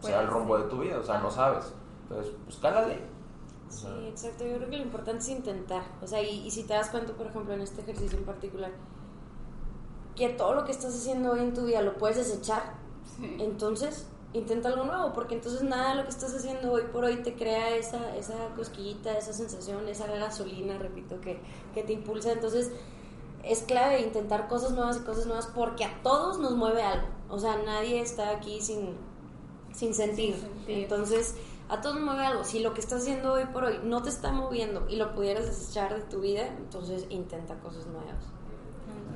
[0.00, 1.72] sea el rumbo de tu vida, o sea, no sabes.
[2.02, 2.98] Entonces, pues cálale.
[3.68, 4.44] Sí, exacto.
[4.44, 5.82] Yo creo que lo importante es intentar.
[6.02, 8.70] O sea, y, y si te das cuenta, por ejemplo, en este ejercicio en particular,
[10.16, 12.74] que todo lo que estás haciendo hoy en tu vida lo puedes desechar,
[13.16, 13.36] Sí.
[13.40, 17.16] entonces intenta algo nuevo, porque entonces nada de lo que estás haciendo hoy por hoy
[17.22, 21.38] te crea esa, esa cosquillita, esa sensación, esa gasolina, repito, que,
[21.74, 22.32] que te impulsa.
[22.32, 22.70] Entonces
[23.42, 27.08] es clave intentar cosas nuevas y cosas nuevas porque a todos nos mueve algo.
[27.28, 28.96] O sea, nadie está aquí sin,
[29.74, 30.34] sin sentir.
[30.36, 30.78] Sin sentir.
[30.78, 31.34] Entonces,
[31.68, 32.44] a todos nos mueve algo.
[32.44, 35.44] Si lo que estás haciendo hoy por hoy no te está moviendo y lo pudieras
[35.44, 38.24] desechar de tu vida, entonces intenta cosas nuevas.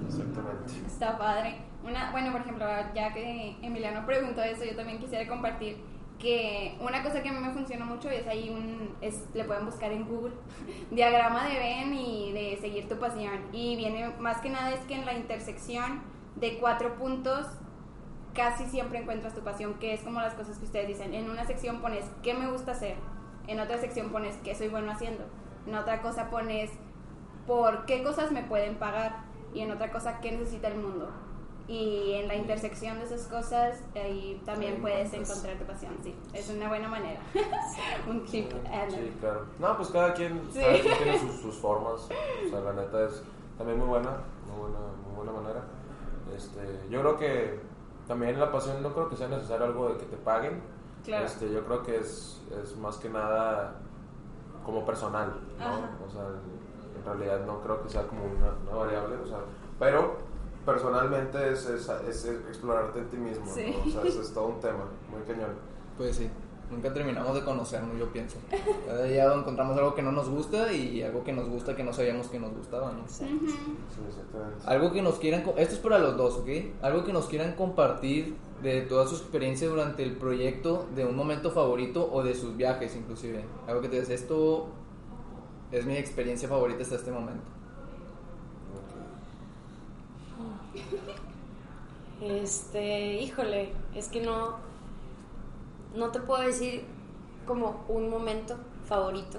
[0.07, 0.73] Exactamente.
[0.87, 1.57] Está padre.
[1.85, 5.79] Una, bueno, por ejemplo, ya que Emiliano preguntó eso, yo también quisiera compartir
[6.19, 9.67] que una cosa que a mí me funciona mucho es ahí un, es, le pueden
[9.67, 10.35] buscar en Google,
[10.91, 13.41] diagrama de Venn y de seguir tu pasión.
[13.53, 16.03] Y viene más que nada es que en la intersección
[16.37, 17.47] de cuatro puntos
[18.35, 21.15] casi siempre encuentras tu pasión, que es como las cosas que ustedes dicen.
[21.15, 22.97] En una sección pones qué me gusta hacer,
[23.47, 25.25] en otra sección pones qué soy bueno haciendo,
[25.67, 26.71] en otra cosa pones
[27.47, 29.26] por qué cosas me pueden pagar
[29.57, 31.09] y en otra cosa qué necesita el mundo.
[31.69, 36.15] Y en la intersección de esas cosas, ahí también puedes encontrar tu pasión, sí.
[36.33, 37.19] Es una buena manera.
[38.09, 38.53] Un tip.
[38.89, 39.47] Sí, claro.
[39.59, 40.61] No, pues cada quien, Sí.
[40.61, 42.03] cada quien tiene sus, sus formas.
[42.03, 43.21] O sea, la neta es
[43.59, 44.11] también muy buena,
[44.47, 45.65] muy buena, muy buena manera.
[46.37, 47.61] Este, yo creo que
[48.07, 50.61] también la pasión no creo que sea necesario algo de que te paguen.
[51.05, 51.25] Claro.
[51.27, 53.75] Este, yo creo que es, es más que nada
[54.65, 56.07] como personal, ¿no?
[56.07, 56.23] O sea,
[57.15, 59.39] realidad no creo que sea como una, una variable, o sea,
[59.79, 60.17] pero
[60.65, 63.53] personalmente es, es, es explorarte en ti mismo, ¿no?
[63.53, 63.75] Sí.
[63.87, 65.51] O sea, eso es todo un tema, muy cañón.
[65.97, 66.29] Pues sí,
[66.71, 68.37] nunca terminamos de conocernos, yo pienso.
[68.87, 71.93] Cada día encontramos algo que no nos gusta y algo que nos gusta que no
[71.93, 73.05] sabíamos que nos gustaba, ¿no?
[73.07, 73.25] Sí,
[74.09, 74.65] exactamente.
[74.67, 76.49] Algo que nos quieran, esto es para los dos, ¿ok?
[76.83, 81.51] Algo que nos quieran compartir de toda su experiencia durante el proyecto, de un momento
[81.51, 83.45] favorito o de sus viajes inclusive.
[83.69, 84.69] Algo que te dices, esto
[85.73, 87.45] es mi experiencia favorita hasta este momento.
[92.21, 94.57] Este, híjole, es que no,
[95.95, 96.85] no te puedo decir
[97.47, 99.39] como un momento favorito.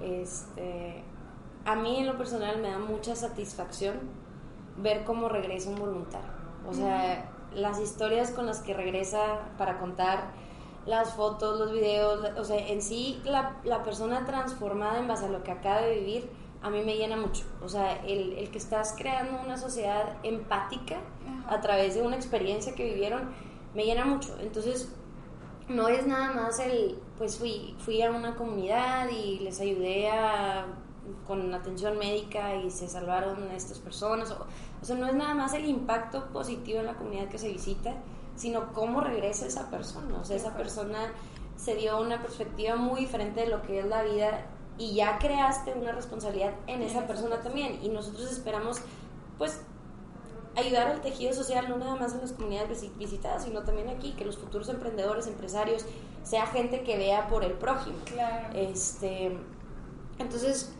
[0.00, 1.02] Este,
[1.64, 3.94] a mí en lo personal me da mucha satisfacción
[4.76, 6.30] ver cómo regresa un voluntario.
[6.68, 10.32] O sea, las historias con las que regresa para contar,
[10.86, 15.28] las fotos, los videos, o sea, en sí la, la persona transformada en base a
[15.28, 16.30] lo que acaba de vivir,
[16.62, 17.44] a mí me llena mucho.
[17.62, 21.54] O sea, el, el que estás creando una sociedad empática Ajá.
[21.54, 23.30] a través de una experiencia que vivieron,
[23.74, 24.36] me llena mucho.
[24.40, 24.90] Entonces,
[25.68, 30.66] no es nada más el, pues fui, fui a una comunidad y les ayudé a,
[31.26, 34.30] con atención médica y se salvaron a estas personas.
[34.30, 34.46] O,
[34.80, 37.94] o sea, no es nada más el impacto positivo en la comunidad que se visita,
[38.36, 40.18] sino cómo regresa esa persona.
[40.20, 41.12] O sea, esa persona
[41.56, 45.72] se dio una perspectiva muy diferente de lo que es la vida y ya creaste
[45.72, 47.78] una responsabilidad en esa persona también.
[47.82, 48.78] Y nosotros esperamos,
[49.38, 49.60] pues,
[50.56, 54.12] ayudar al tejido social, no nada más en las comunidades visi- visitadas, sino también aquí,
[54.12, 55.84] que los futuros emprendedores, empresarios,
[56.22, 57.98] sea gente que vea por el prójimo.
[58.04, 58.48] Claro.
[58.54, 59.36] Este,
[60.18, 60.72] entonces,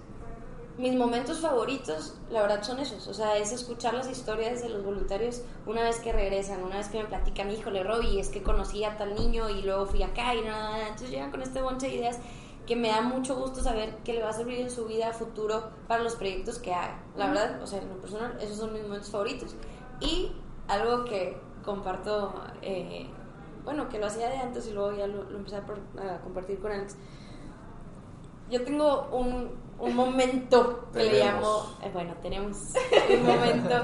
[0.77, 3.07] mis momentos favoritos, la verdad, son esos.
[3.07, 6.89] O sea, es escuchar las historias de los voluntarios una vez que regresan, una vez
[6.89, 10.35] que me platican, híjole, Robbie, es que conocí a tal niño y luego fui acá
[10.35, 10.81] y nada.
[10.83, 12.19] Entonces llegan con este bonche de ideas
[12.67, 15.71] que me da mucho gusto saber que le va a servir en su vida futuro
[15.87, 17.03] para los proyectos que haga.
[17.17, 19.55] La verdad, o sea, en lo personal, esos son mis momentos favoritos.
[20.01, 20.33] Y
[20.67, 23.07] algo que comparto, eh,
[23.65, 26.59] bueno, que lo hacía de antes y luego ya lo, lo empecé a, a compartir
[26.59, 26.97] con Alex.
[28.51, 32.57] Yo tengo un, un momento que le llamo, eh, bueno, tenemos
[33.11, 33.75] un momento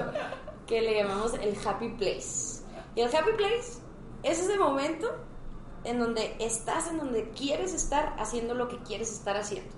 [0.67, 2.63] que le llamamos el happy place.
[2.95, 3.81] Y el happy place
[4.23, 5.09] es ese momento
[5.85, 9.71] en donde estás, en donde quieres estar haciendo lo que quieres estar haciendo.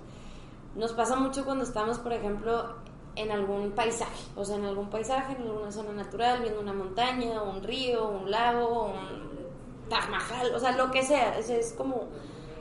[0.75, 2.75] Nos pasa mucho cuando estamos, por ejemplo,
[3.15, 7.43] en algún paisaje, o sea, en algún paisaje, en alguna zona natural, viendo una montaña,
[7.43, 12.07] un río, un lago, un Taj Mahal, o sea, lo que sea, es, es como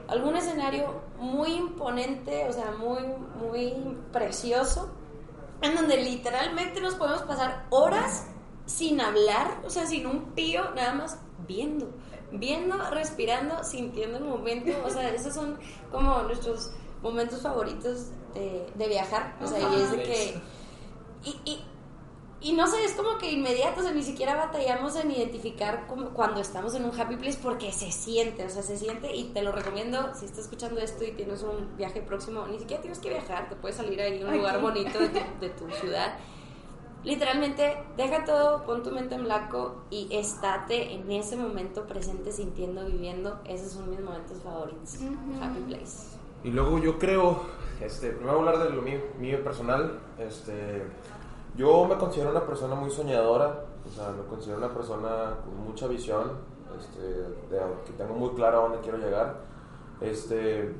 [0.09, 3.00] algún escenario muy imponente, o sea, muy,
[3.38, 4.90] muy precioso,
[5.61, 8.26] en donde literalmente nos podemos pasar horas
[8.66, 11.90] sin hablar, o sea, sin un pío, nada más viendo,
[12.32, 15.59] viendo, respirando, sintiendo el momento, o sea, esos son
[15.90, 16.72] como nuestros
[17.03, 20.42] momentos favoritos de, de viajar, o sea, y es de que...
[21.24, 21.64] Y, y,
[22.43, 26.11] y no sé, es como que inmediato, o sea, ni siquiera batallamos en identificar como
[26.11, 29.43] cuando estamos en un happy place porque se siente, o sea, se siente y te
[29.43, 33.11] lo recomiendo si estás escuchando esto y tienes un viaje próximo, ni siquiera tienes que
[33.11, 36.14] viajar, te puedes salir ahí a un lugar bonito de tu, de tu ciudad.
[37.05, 42.86] Literalmente, deja todo, pon tu mente en blanco y estate en ese momento presente, sintiendo,
[42.86, 43.40] viviendo.
[43.45, 44.99] Esos son mis momentos favoritos.
[45.40, 46.16] Happy place.
[46.45, 47.43] Y luego yo creo,
[47.80, 49.99] este, primero voy a hablar de lo mío, mío personal.
[50.16, 50.84] Este,
[51.57, 55.86] yo me considero una persona muy soñadora, o sea, me considero una persona con mucha
[55.88, 56.32] visión,
[56.78, 59.36] este, de- que tengo muy claro a dónde quiero llegar.
[60.00, 60.74] Este,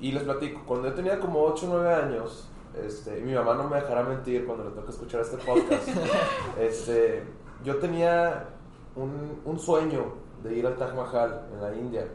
[0.00, 3.54] y les platico, cuando yo tenía como 8 o 9 años, este, y mi mamá
[3.54, 5.88] no me dejará mentir cuando le toque escuchar este podcast,
[6.58, 7.24] este,
[7.64, 8.48] yo tenía
[8.96, 10.04] un, un sueño
[10.42, 12.06] de ir al Taj Mahal en la India.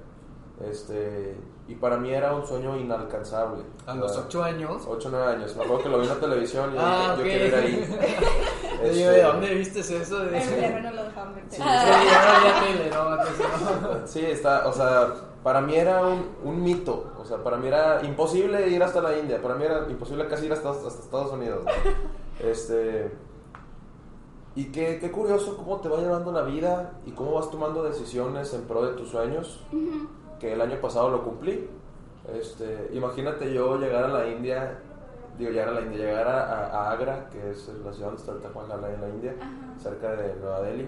[0.61, 1.35] Este,
[1.67, 3.63] y para mí era un sueño inalcanzable.
[3.85, 4.83] A los 8 años.
[4.87, 5.55] 8 o 9 años.
[5.55, 7.47] Me acuerdo que lo vi en la televisión y yo Ah, dije, yo ok.
[7.47, 7.99] quiero ir ahí.
[8.77, 10.19] Este, ¿de dónde viste eso?
[10.19, 10.37] De...
[10.37, 11.43] El perro no lo dejaban ver.
[11.49, 11.57] Sí,
[14.05, 15.13] sí, no está, o sea,
[15.43, 17.11] para mí era un, un mito.
[17.19, 19.41] O sea, para mí era imposible ir hasta la India.
[19.41, 21.63] Para mí era imposible casi ir hasta, hasta Estados Unidos.
[21.65, 21.71] ¿no?
[22.47, 23.11] Este.
[24.55, 28.53] Y qué, qué curioso cómo te va llevando la vida y cómo vas tomando decisiones
[28.53, 29.59] en pro de tus sueños.
[30.39, 31.69] Que el año pasado lo cumplí.
[32.33, 34.79] Este, imagínate yo llegar a la India,
[35.37, 38.31] digo, llegar a la India, llegar a, a- Agra, que es la ciudad donde está
[38.33, 39.35] el Taj Mahal en la India,
[39.81, 40.87] cerca de Nueva Delhi,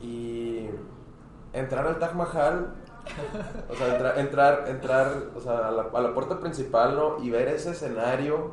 [0.00, 0.68] y
[1.52, 2.74] entrar al Taj Mahal,
[3.70, 7.22] o sea, entra- entrar, entrar, o sea, a la, a la puerta principal, ¿no?
[7.22, 8.52] Y ver ese escenario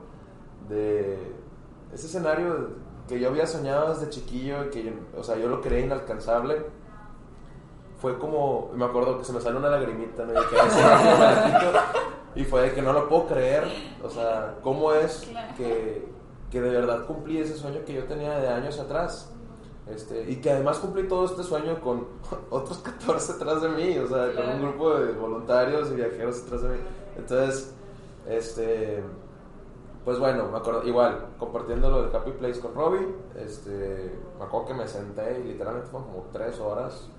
[0.68, 1.18] de,
[1.93, 2.70] ese escenario
[3.08, 6.66] que yo había soñado desde chiquillo y que, yo- o sea, yo lo creía inalcanzable
[8.00, 11.80] fue como, me acuerdo que se me salió una lagrimita, así, me la quito,
[12.36, 13.64] y fue de que no lo puedo creer,
[14.04, 15.28] o sea, ¿cómo es
[15.58, 16.08] que,
[16.52, 19.34] que de verdad cumplí ese sueño que yo tenía de años atrás?
[19.88, 22.08] Este, y que además cumplí todo este sueño con
[22.50, 26.62] otros 14 atrás de mí, o sea, con un grupo de voluntarios y viajeros atrás
[26.62, 26.78] de mí.
[27.18, 27.74] Entonces,
[28.28, 29.02] este,
[30.06, 34.68] pues bueno, me acuerdo, igual, compartiendo lo del Happy Place con Robbie, este, me acuerdo
[34.68, 37.10] que me senté y literalmente fueron como tres horas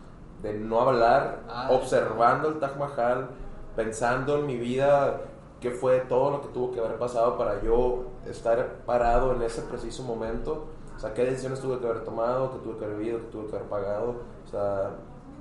[0.43, 1.69] de no hablar, Ah.
[1.71, 3.29] observando el Taj Mahal,
[3.77, 5.21] pensando en mi vida,
[5.61, 9.63] qué fue todo lo que tuvo que haber pasado para yo estar parado en ese
[9.63, 10.67] preciso momento.
[10.97, 13.47] O sea, qué decisiones tuve que haber tomado, qué tuve que haber vivido, qué tuve
[13.47, 14.15] que haber pagado.
[14.45, 14.91] O sea,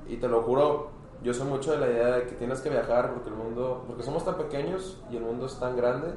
[0.08, 0.90] y te lo juro,
[1.24, 4.04] yo soy mucho de la idea de que tienes que viajar porque el mundo, porque
[4.04, 6.14] somos tan pequeños y el mundo es tan grande.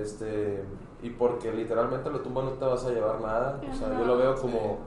[0.00, 0.64] Este,
[1.02, 3.60] y porque literalmente lo tumba no te vas a llevar nada.
[3.70, 4.78] O sea, yo lo veo como,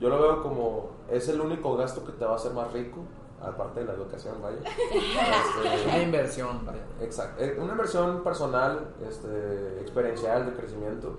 [0.00, 3.00] yo lo veo como, es el único gasto que te va a hacer más rico,
[3.42, 4.58] aparte de la educación, vaya.
[4.64, 6.64] Este, Una inversión.
[6.66, 6.82] vaya.
[7.00, 11.18] Exacto, eh, una inversión personal, este, experiencial, de crecimiento.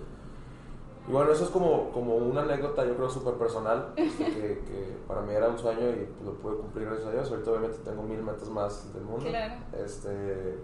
[1.08, 4.98] Y bueno, eso es como, como una anécdota, yo creo, súper personal, este, que, que
[5.08, 7.30] para mí era un sueño y pues, lo pude cumplir gracias a Dios.
[7.30, 9.24] Ahorita obviamente tengo mil metas más del mundo.
[9.28, 9.54] Claro.
[9.78, 10.58] Este,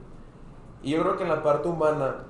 [0.81, 2.23] y yo creo que en la parte humana,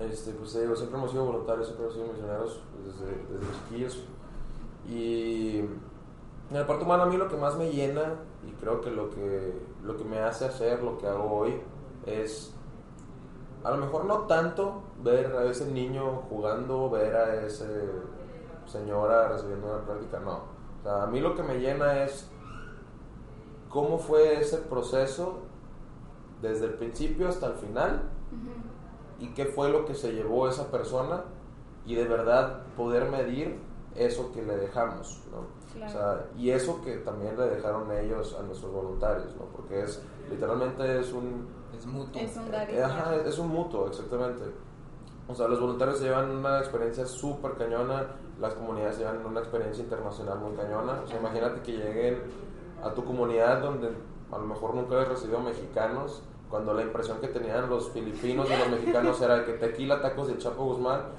[0.00, 4.04] este, pues te digo, siempre hemos sido voluntarios, siempre hemos sido misioneros desde, desde chiquillos.
[4.88, 5.60] Y
[6.50, 8.14] en la parte humana a mí lo que más me llena
[8.46, 11.60] y creo que lo que, lo que me hace hacer lo que hago hoy
[12.06, 12.54] es
[13.64, 17.66] a lo mejor no tanto ver a ese niño jugando, ver a ese
[18.66, 20.40] señora recibiendo una práctica, no.
[20.80, 22.30] O sea, a mí lo que me llena es
[23.68, 25.40] cómo fue ese proceso
[26.40, 28.02] desde el principio hasta el final
[29.18, 31.24] y qué fue lo que se llevó esa persona
[31.84, 33.58] y de verdad poder medir
[33.96, 35.57] eso que le dejamos, ¿no?
[35.76, 39.44] O sea, y eso que también le dejaron ellos a nuestros voluntarios, ¿no?
[39.46, 41.46] Porque es, literalmente es un...
[41.76, 42.20] Es mutuo.
[42.20, 44.44] Es un Eh, Ajá, es, es un mutuo, exactamente.
[45.28, 48.06] O sea, los voluntarios se llevan una experiencia súper cañona,
[48.40, 51.00] las comunidades se llevan una experiencia internacional muy cañona.
[51.04, 52.22] O sea, imagínate que lleguen
[52.82, 53.88] a tu comunidad donde
[54.32, 58.56] a lo mejor nunca habías recibido mexicanos, cuando la impresión que tenían los filipinos y
[58.56, 61.02] los mexicanos era que tequila, tacos de Chapo Guzmán.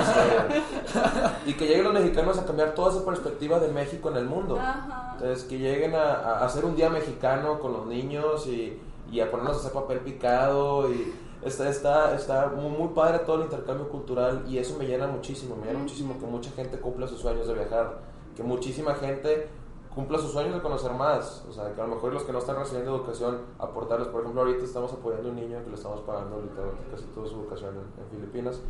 [0.00, 4.24] Este, y que lleguen los mexicanos a cambiar toda esa perspectiva de México en el
[4.24, 4.58] mundo.
[4.58, 5.12] Ajá.
[5.14, 9.30] Entonces, que lleguen a, a hacer un día mexicano con los niños y, y a
[9.30, 11.12] ponernos a hacer papel picado y
[11.42, 15.56] está, está, está muy, muy padre todo el intercambio cultural y eso me llena muchísimo,
[15.56, 17.98] me llena muchísimo que mucha gente cumpla sus sueños de viajar,
[18.36, 19.48] que muchísima gente
[19.94, 22.38] cumpla sus sueños de conocer más, o sea, que a lo mejor los que no
[22.38, 26.00] están recibiendo educación, aportarles, por ejemplo, ahorita estamos apoyando a un niño que le estamos
[26.02, 28.60] pagando literalmente casi toda su educación en, en Filipinas,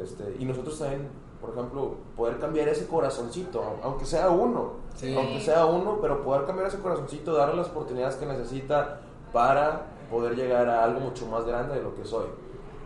[0.00, 1.08] este, y nosotros también,
[1.40, 5.14] por ejemplo, poder cambiar ese corazoncito, au- aunque sea uno, Sí.
[5.16, 9.00] aunque sea uno, pero poder cambiar ese corazoncito, darle las oportunidades que necesita
[9.32, 12.26] para poder llegar a algo mucho más grande de lo que soy.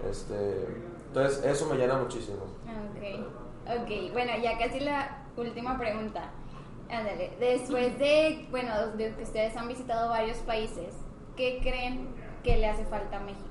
[0.09, 0.67] Este,
[1.09, 2.39] entonces, eso me llena muchísimo.
[2.65, 3.27] Ok,
[3.67, 6.31] ok, bueno, ya casi la última pregunta.
[6.91, 10.95] Ándale, después de, bueno, de que ustedes han visitado varios países,
[11.37, 12.09] ¿qué creen
[12.45, 13.49] que le hace falta a México?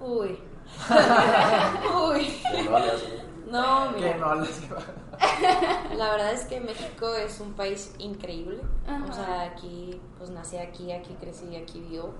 [0.00, 0.38] Uy.
[2.10, 2.42] Uy.
[2.50, 2.68] Que
[3.50, 4.16] no mira.
[4.16, 4.62] no les
[5.96, 8.60] La verdad es que México es un país increíble.
[8.86, 9.04] Ajá.
[9.08, 12.14] O sea, aquí, pues nací aquí, aquí crecí, aquí vivo.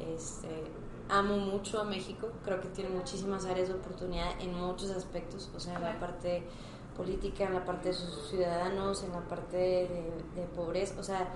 [0.00, 0.64] Este,
[1.08, 2.30] amo mucho a México.
[2.44, 5.50] Creo que tiene muchísimas áreas de oportunidad en muchos aspectos.
[5.54, 6.42] O sea, en la parte
[6.96, 10.94] política, en la parte de sus ciudadanos, en la parte de, de pobreza.
[10.98, 11.28] O sea,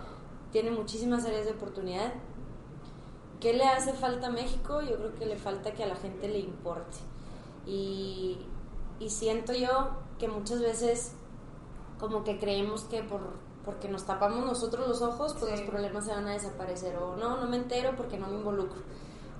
[0.52, 2.12] tiene muchísimas áreas de oportunidad.
[3.40, 4.80] ¿Qué le hace falta a México?
[4.82, 6.96] Yo creo que le falta que a la gente le importe.
[7.66, 8.38] Y,
[8.98, 11.12] y siento yo que muchas veces
[12.00, 13.20] como que creemos que por
[13.64, 15.58] porque nos tapamos nosotros los ojos, pues Sí.
[15.60, 16.96] los problemas se van a desaparecer.
[16.96, 18.80] O no, no me entero porque no me involucro.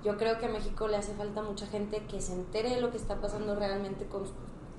[0.03, 2.91] Yo creo que a México le hace falta mucha gente que se entere de lo
[2.91, 4.25] que está pasando realmente con,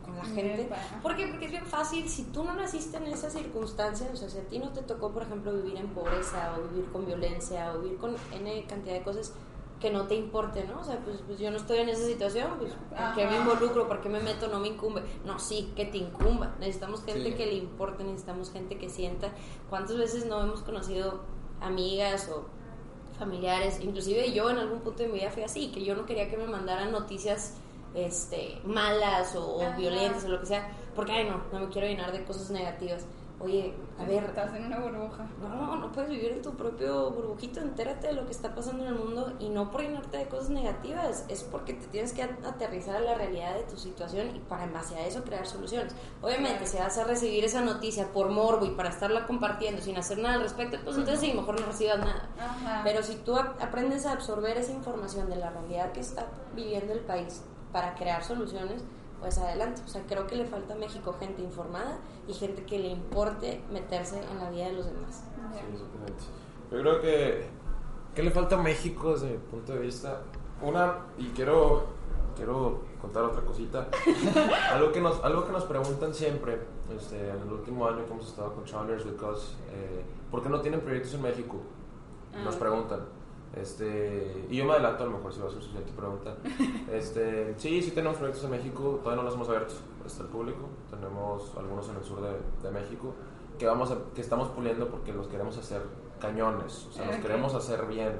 [0.04, 0.68] con la gente.
[1.02, 1.26] ¿Por qué?
[1.28, 4.42] Porque es bien fácil, si tú no naciste en esas circunstancias, o sea, si a
[4.48, 7.98] ti no te tocó, por ejemplo, vivir en pobreza o vivir con violencia o vivir
[7.98, 9.32] con N cantidad de cosas
[9.80, 10.80] que no te importe, ¿no?
[10.80, 13.88] O sea, pues, pues yo no estoy en esa situación, pues ¿por qué me involucro?
[13.88, 14.48] ¿Por qué me meto?
[14.48, 15.02] No me incumbe.
[15.24, 16.54] No, sí, que te incumba.
[16.60, 17.34] Necesitamos gente Sí.
[17.34, 19.32] que le importe, necesitamos gente que sienta.
[19.70, 21.22] ¿Cuántas veces no hemos conocido
[21.62, 22.44] amigas o
[23.18, 23.80] familiares?
[23.80, 26.36] Inclusive yo en algún punto de mi vida fui así, que yo no quería que
[26.36, 27.54] me mandaran noticias
[27.94, 29.76] este, malas o, Ajá.
[29.76, 33.04] violentas o lo que sea, porque, ay, no, no me quiero llenar de cosas negativas.
[33.42, 35.26] Oye, a ver, Estás en una burbuja.
[35.40, 38.90] no, no puedes vivir en tu propio burbujito, entérate de lo que está pasando en
[38.90, 42.96] el mundo y no por llenarte de cosas negativas, es porque te tienes que aterrizar
[42.96, 45.94] a la realidad de tu situación y para en base a eso crear soluciones.
[46.20, 50.18] Obviamente, si vas a recibir esa noticia por morbo y para estarla compartiendo sin hacer
[50.18, 52.28] nada al respecto, pues entonces sí, mejor no recibas nada.
[52.38, 52.82] Ajá.
[52.84, 56.92] Pero si tú ap- aprendes a absorber esa información de la realidad que está viviendo
[56.92, 58.82] el país para crear soluciones,
[59.20, 59.82] pues adelante.
[59.84, 63.62] O sea, creo que le falta a México gente informada y gente que le importe
[63.70, 65.24] meterse en la vida de los demás.
[65.52, 66.24] Sí, exactamente.
[66.70, 67.60] Yo creo que.
[68.14, 70.22] ¿Qué le falta a México desde mi punto de vista?
[70.62, 71.84] Una, y quiero,
[72.36, 73.86] quiero contar otra cosita.
[74.72, 76.58] algo, que nos, algo que nos preguntan siempre,
[76.94, 80.60] este, en el último año que hemos estado con Challengers Because, eh, ¿por qué no
[80.60, 81.56] tienen proyectos en México?
[82.44, 82.58] Nos Ah.
[82.58, 83.00] preguntan.
[83.54, 86.36] Este, y yo me adelanto a lo mejor si va a ser su siguiente pregunta.
[86.90, 89.74] Este, sí, sí tenemos proyectos en México, todavía no los hemos abierto
[90.04, 90.68] hasta el público.
[90.90, 92.32] Tenemos algunos en el sur de,
[92.62, 93.14] de México
[93.58, 95.82] que, vamos a- que estamos puliendo porque los queremos hacer
[96.20, 97.22] cañones, o sea, los Ok.
[97.22, 98.12] queremos hacer bien.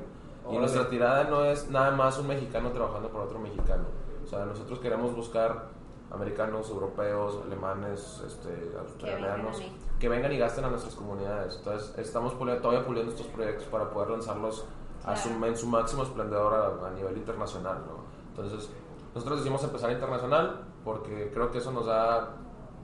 [0.50, 3.84] Y nuestra tirada no es nada más un mexicano trabajando para otro mexicano.
[4.24, 5.68] O sea, nosotros queremos buscar
[6.10, 9.76] americanos, europeos, alemanes, este, australianos, México.
[10.00, 11.56] que vengan y gasten a nuestras comunidades.
[11.58, 14.64] Entonces, estamos puliendo- todavía puliendo estos proyectos para poder lanzarlos
[15.04, 15.46] a su- Claro.
[15.46, 17.78] en su máximo esplendor a, a nivel internacional.
[17.86, 18.04] ¿no?
[18.30, 18.70] Entonces,
[19.14, 22.36] nosotros decidimos empezar internacional porque creo que eso nos da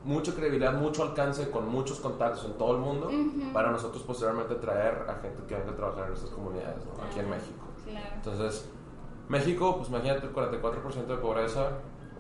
[0.04, 3.52] mucha credibilidad, mucho alcance con muchos contactos en todo el mundo Ujú.
[3.52, 7.02] para nosotros posteriormente traer a gente que venga a trabajar en estas comunidades, ¿no?
[7.04, 7.28] aquí en.
[7.30, 7.66] México.
[7.84, 8.06] Claro.
[8.14, 8.70] Entonces,
[9.28, 11.70] México, pues imagínate el 44% de pobreza,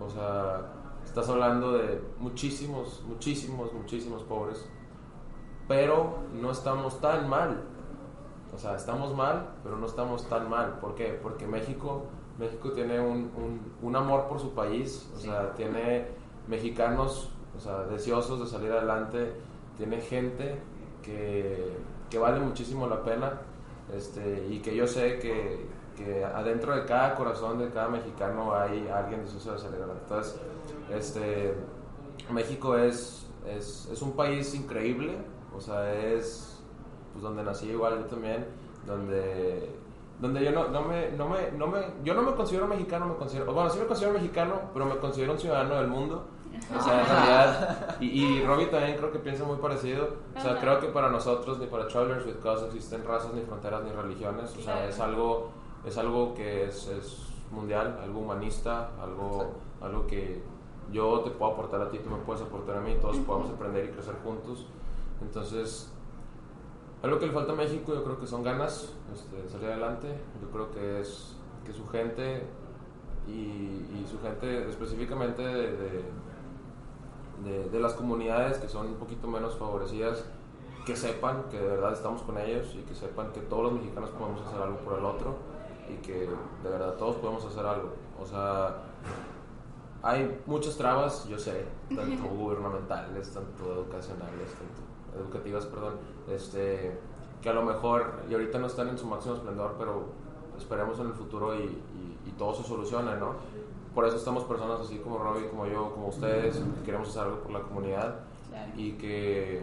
[0.00, 0.72] o sea,
[1.04, 4.68] estás hablando de muchísimos, muchísimos, muchísimos pobres,
[5.68, 7.62] pero no estamos tan mal.
[8.54, 10.78] O sea, estamos mal, pero no estamos tan mal.
[10.80, 11.18] ¿Por qué?
[11.22, 12.04] Porque México,
[12.38, 16.06] México tiene un, un- un amor por su país, o sea, tiene
[16.48, 19.32] mexicanos o sea, deseosos de salir adelante,
[19.78, 20.58] tiene gente
[21.02, 21.76] que,
[22.10, 23.40] que vale muchísimo la pena
[23.94, 25.66] este, y que yo sé que,
[25.96, 30.02] que adentro de cada corazón de cada mexicano hay alguien deseoso de salir adelante.
[30.02, 30.40] Entonces,
[30.90, 31.54] este,
[32.30, 35.16] México es, es, es un país increíble,
[35.56, 36.55] o sea, es
[37.16, 38.46] pues, donde nací igual yo también,
[38.86, 39.74] donde
[40.20, 43.16] donde yo no, no, me, no, me, no me, yo no me considero mexicano, me
[43.16, 46.24] considero, bueno, sí me considero mexicano, pero me considero un ciudadano del mundo.
[46.74, 50.08] O sea, en realidad, y, y Robbie también creo que piensa muy parecido.
[50.34, 53.82] O sea, creo que para nosotros, ni para Travelers with Cause, existen razas, ni fronteras,
[53.84, 54.56] ni religiones.
[54.56, 55.50] O sea, es algo,
[55.84, 59.52] es algo que es, es mundial, algo humanista, algo,
[59.82, 60.42] algo que
[60.92, 63.84] yo te puedo aportar a ti, tú me puedes aportar a mí, todos podemos aprender
[63.84, 64.66] y crecer juntos.
[65.20, 65.92] Entonces,
[67.02, 70.08] algo que le falta a México yo creo que son ganas este, de salir adelante.
[70.40, 72.46] Yo creo que es que su gente
[73.26, 76.04] y, y su gente específicamente de, de,
[77.44, 80.24] de, de, las comunidades que son un poquito menos favorecidas,
[80.86, 84.10] que sepan que de verdad estamos con ellos y que sepan que todos los mexicanos
[84.10, 85.36] podemos hacer algo por el otro
[85.88, 86.28] y que
[86.62, 87.92] de verdad todos podemos hacer algo.
[88.20, 88.76] O sea,
[90.02, 95.94] hay muchas trabas, yo sé, tanto gubernamentales, tanto educacionales, tanto educativas, perdón,
[96.30, 96.98] este,
[97.42, 100.04] que a lo mejor, y ahorita no están en su máximo esplendor, pero
[100.58, 103.34] esperemos en el futuro y, y, y todo se solucione, ¿no?
[103.94, 107.40] Por eso estamos personas así como Robbie, como yo, como ustedes, que queremos hacer algo
[107.40, 108.72] por la comunidad Claro.
[108.76, 109.62] y que,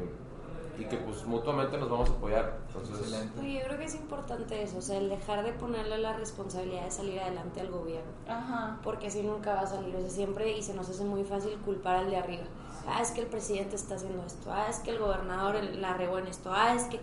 [0.77, 2.57] y que pues mutuamente nos vamos a apoyar.
[2.67, 3.29] Entonces.
[3.39, 6.85] Oye, yo creo que es importante eso, o sea, el dejar de ponerle la responsabilidad
[6.85, 8.11] de salir adelante al gobierno.
[8.27, 8.79] Ajá.
[8.83, 9.95] porque así nunca va a salir.
[9.95, 12.43] O sea, siempre y se nos hace muy fácil culpar al de arriba.
[12.87, 14.51] Ah, es que el presidente está haciendo esto.
[14.51, 16.51] Ah, es que el gobernador la regó en esto.
[16.53, 16.99] Ah, es que.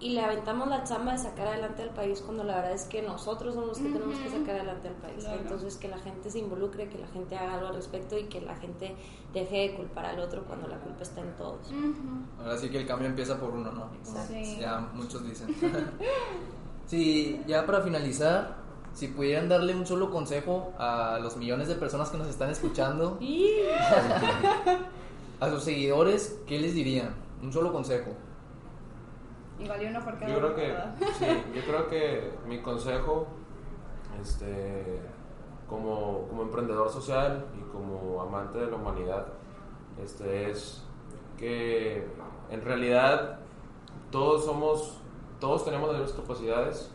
[0.00, 3.02] Y le aventamos la chamba de sacar adelante al país cuando la verdad es que
[3.02, 5.24] nosotros somos los que tenemos que sacar adelante al país.
[5.24, 5.40] Claro.
[5.40, 8.40] Entonces, que la gente se involucre, que la gente haga algo al respecto y que
[8.40, 8.94] la gente
[9.32, 11.66] deje de culpar al otro cuando la culpa está en todos.
[11.66, 12.40] Ujú.
[12.40, 13.90] Ahora sí que el cambio empieza por uno, ¿no?
[13.98, 14.34] Exacto.
[14.34, 14.58] Sí.
[14.60, 15.48] Ya muchos dicen.
[16.86, 18.67] sí, ya para finalizar,
[18.98, 23.16] si pudieran darle un solo consejo a los millones de personas que nos están escuchando,
[25.40, 27.14] a sus seguidores, ¿qué les dirían?
[27.40, 28.10] Un solo consejo.
[29.60, 30.74] Igual y uno por cada Yo creo que,
[31.16, 33.28] sí, yo creo que mi consejo,
[34.20, 35.00] este,
[35.68, 39.28] como, como emprendedor social y como amante de la humanidad,
[40.02, 40.82] este, es
[41.36, 42.04] que
[42.50, 43.38] en realidad
[44.10, 44.98] todos somos,
[45.38, 46.90] todos tenemos las mismas capacidades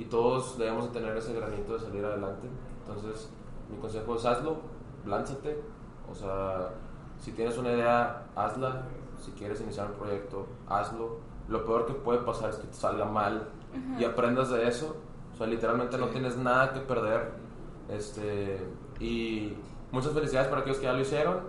[0.00, 2.48] y todos debemos de tener ese granito de salir adelante.
[2.80, 3.28] Entonces,
[3.70, 4.56] mi consejo es hazlo,
[5.04, 5.62] lánzate,
[6.10, 6.70] o sea,
[7.18, 8.86] si tienes una idea, hazla,
[9.18, 11.18] si quieres iniciar un proyecto, hazlo.
[11.48, 13.48] Lo peor que puede pasar es que te salga mal
[13.98, 14.96] y aprendas de eso.
[15.34, 17.32] O sea, literalmente no tienes nada que perder.
[17.90, 18.58] Este,
[19.00, 19.54] y
[19.92, 21.40] muchas felicidades para aquellos que ya lo hicieron.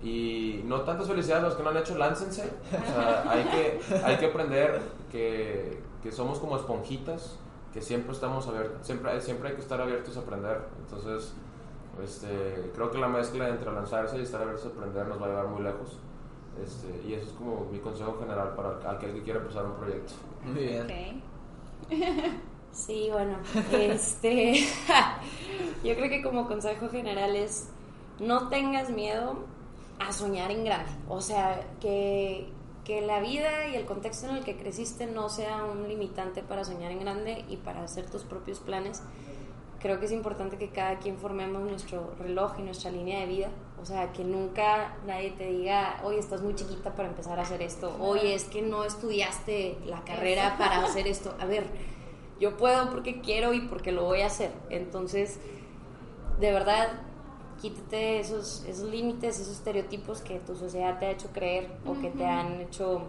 [0.00, 2.52] Y no tantas felicidades a los que no han hecho, láncense.
[2.70, 4.80] O sea, hay que, hay que aprender
[5.10, 7.40] que, que somos como esponjitas,
[7.72, 10.60] que siempre estamos abiertos, siempre, siempre hay que estar abiertos a aprender.
[10.80, 11.32] Entonces,
[12.02, 15.28] este, creo que la mezcla entre lanzarse y estar abiertos a aprender nos va a
[15.28, 15.98] llevar muy lejos.
[16.62, 20.12] Este, y eso es como mi consejo general para aquel que quiera empezar un proyecto.
[20.44, 20.82] Muy bien.
[20.82, 21.92] Ok.
[22.70, 23.38] Sí, bueno,
[23.72, 24.52] este,
[25.84, 27.70] yo creo que como consejo general es
[28.20, 29.38] no tengas miedo
[29.98, 32.52] a soñar en grande, o sea, que,
[32.88, 36.64] que la vida y el contexto en el que creciste no sea un limitante para
[36.64, 39.02] soñar en grande y para hacer tus propios planes.
[39.78, 43.48] Creo que es importante que cada quien formemos nuestro reloj y nuestra línea de vida,
[43.78, 47.60] o sea, que nunca nadie te diga, oye, estás muy chiquita para empezar a hacer
[47.60, 51.36] esto, oye, es que no estudiaste la carrera para hacer esto.
[51.38, 51.66] A ver,
[52.40, 54.50] yo puedo porque quiero y porque lo voy a hacer.
[54.70, 55.38] Entonces,
[56.40, 56.88] de verdad,
[57.60, 62.10] quítate esos, esos límites, esos estereotipos que tu sociedad te ha hecho creer o que
[62.10, 63.02] te han hecho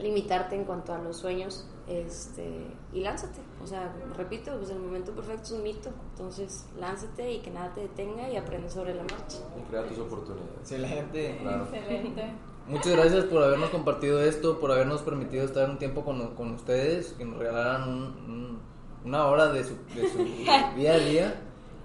[0.00, 2.48] limitarte en cuanto a los sueños este,
[2.92, 3.40] y lánzate.
[3.62, 5.90] O sea, repito, pues el momento perfecto es un mito.
[6.12, 9.38] Entonces, lánzate y que nada te detenga y aprende sobre la marcha.
[9.58, 10.50] Y crea tus oportunidades.
[10.60, 11.38] Excelente.
[11.42, 11.64] Claro.
[11.72, 12.24] Excelente.
[12.68, 17.12] Muchas gracias por habernos compartido esto, por habernos permitido estar un tiempo con, con ustedes,
[17.14, 18.58] que nos regalaran un- un-
[19.04, 20.18] una hora de su, de su
[20.76, 21.42] día a día.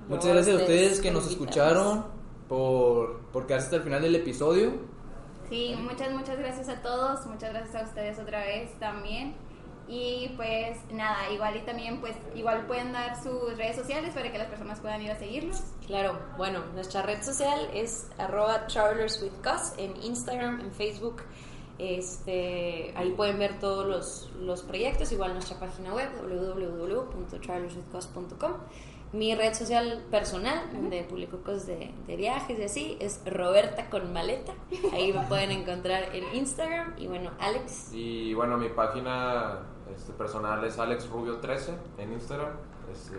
[0.07, 2.05] Muchas gracias a ustedes que nos escucharon,
[2.47, 4.71] por, por quedarse hasta el final del episodio.
[5.49, 9.35] Sí, muchas, muchas gracias a todos, muchas gracias a ustedes otra vez también.
[9.89, 14.37] Y pues nada, igual y también pues igual pueden dar sus redes sociales para que
[14.37, 15.63] las personas puedan ir a seguirlos.
[15.85, 19.31] Claro, bueno, nuestra red social es arroba travelers with
[19.77, 21.21] en Instagram, en Facebook.
[21.79, 28.53] Este, ahí pueden ver todos los, los proyectos, igual nuestra página web www.travelerswithgus.com.
[29.13, 34.11] Mi red social personal, donde publico cosas de, de viajes y así, es Roberta con
[34.11, 34.53] maleta.
[34.91, 36.95] Ahí me pueden encontrar en Instagram.
[36.97, 37.93] Y bueno, Alex.
[37.93, 39.59] Y bueno, mi página
[39.95, 42.51] este, personal es Alex Rubio 13 en Instagram.
[42.91, 43.17] Este,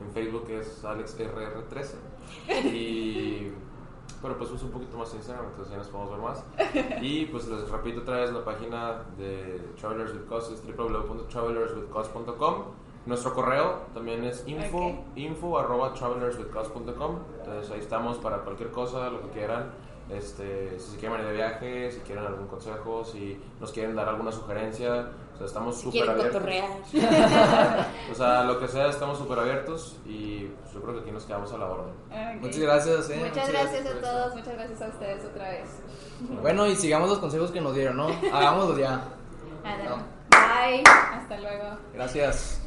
[0.00, 1.94] en Facebook es AlexRR13.
[2.72, 3.52] Y
[4.20, 6.44] bueno, pues uso un poquito más Instagram, entonces ya nos podemos ver más.
[7.02, 12.64] Y pues les repito otra vez la página de Travelers with Cause es www.travelerswithcause.com.
[13.06, 14.94] Nuestro correo también es info, Ok.
[15.16, 17.18] info arroba travelerswithcause.com.
[17.38, 19.70] Entonces ahí estamos para cualquier cosa, lo que quieran.
[20.10, 24.08] Este, si se quieren venir de viaje, si quieren algún consejo, si nos quieren dar
[24.08, 26.34] alguna sugerencia, o sea, estamos súper Quieren abiertos.
[26.42, 26.68] cotorrear.
[28.10, 31.24] O sea, lo que sea, estamos súper abiertos y pues, yo creo que aquí nos
[31.24, 31.94] quedamos a la orden.
[32.10, 32.40] Ok.
[32.42, 33.22] Muchas gracias, eh.
[33.24, 34.00] Muchas gracias por a esto.
[34.10, 35.82] todos, muchas gracias a ustedes otra vez.
[36.42, 38.08] Bueno, y sigamos los consejos que nos dieron, ¿no?
[38.32, 39.04] Hagámoslo ya.
[39.88, 39.96] No.
[40.30, 41.76] Bye, hasta luego.
[41.94, 42.59] Gracias.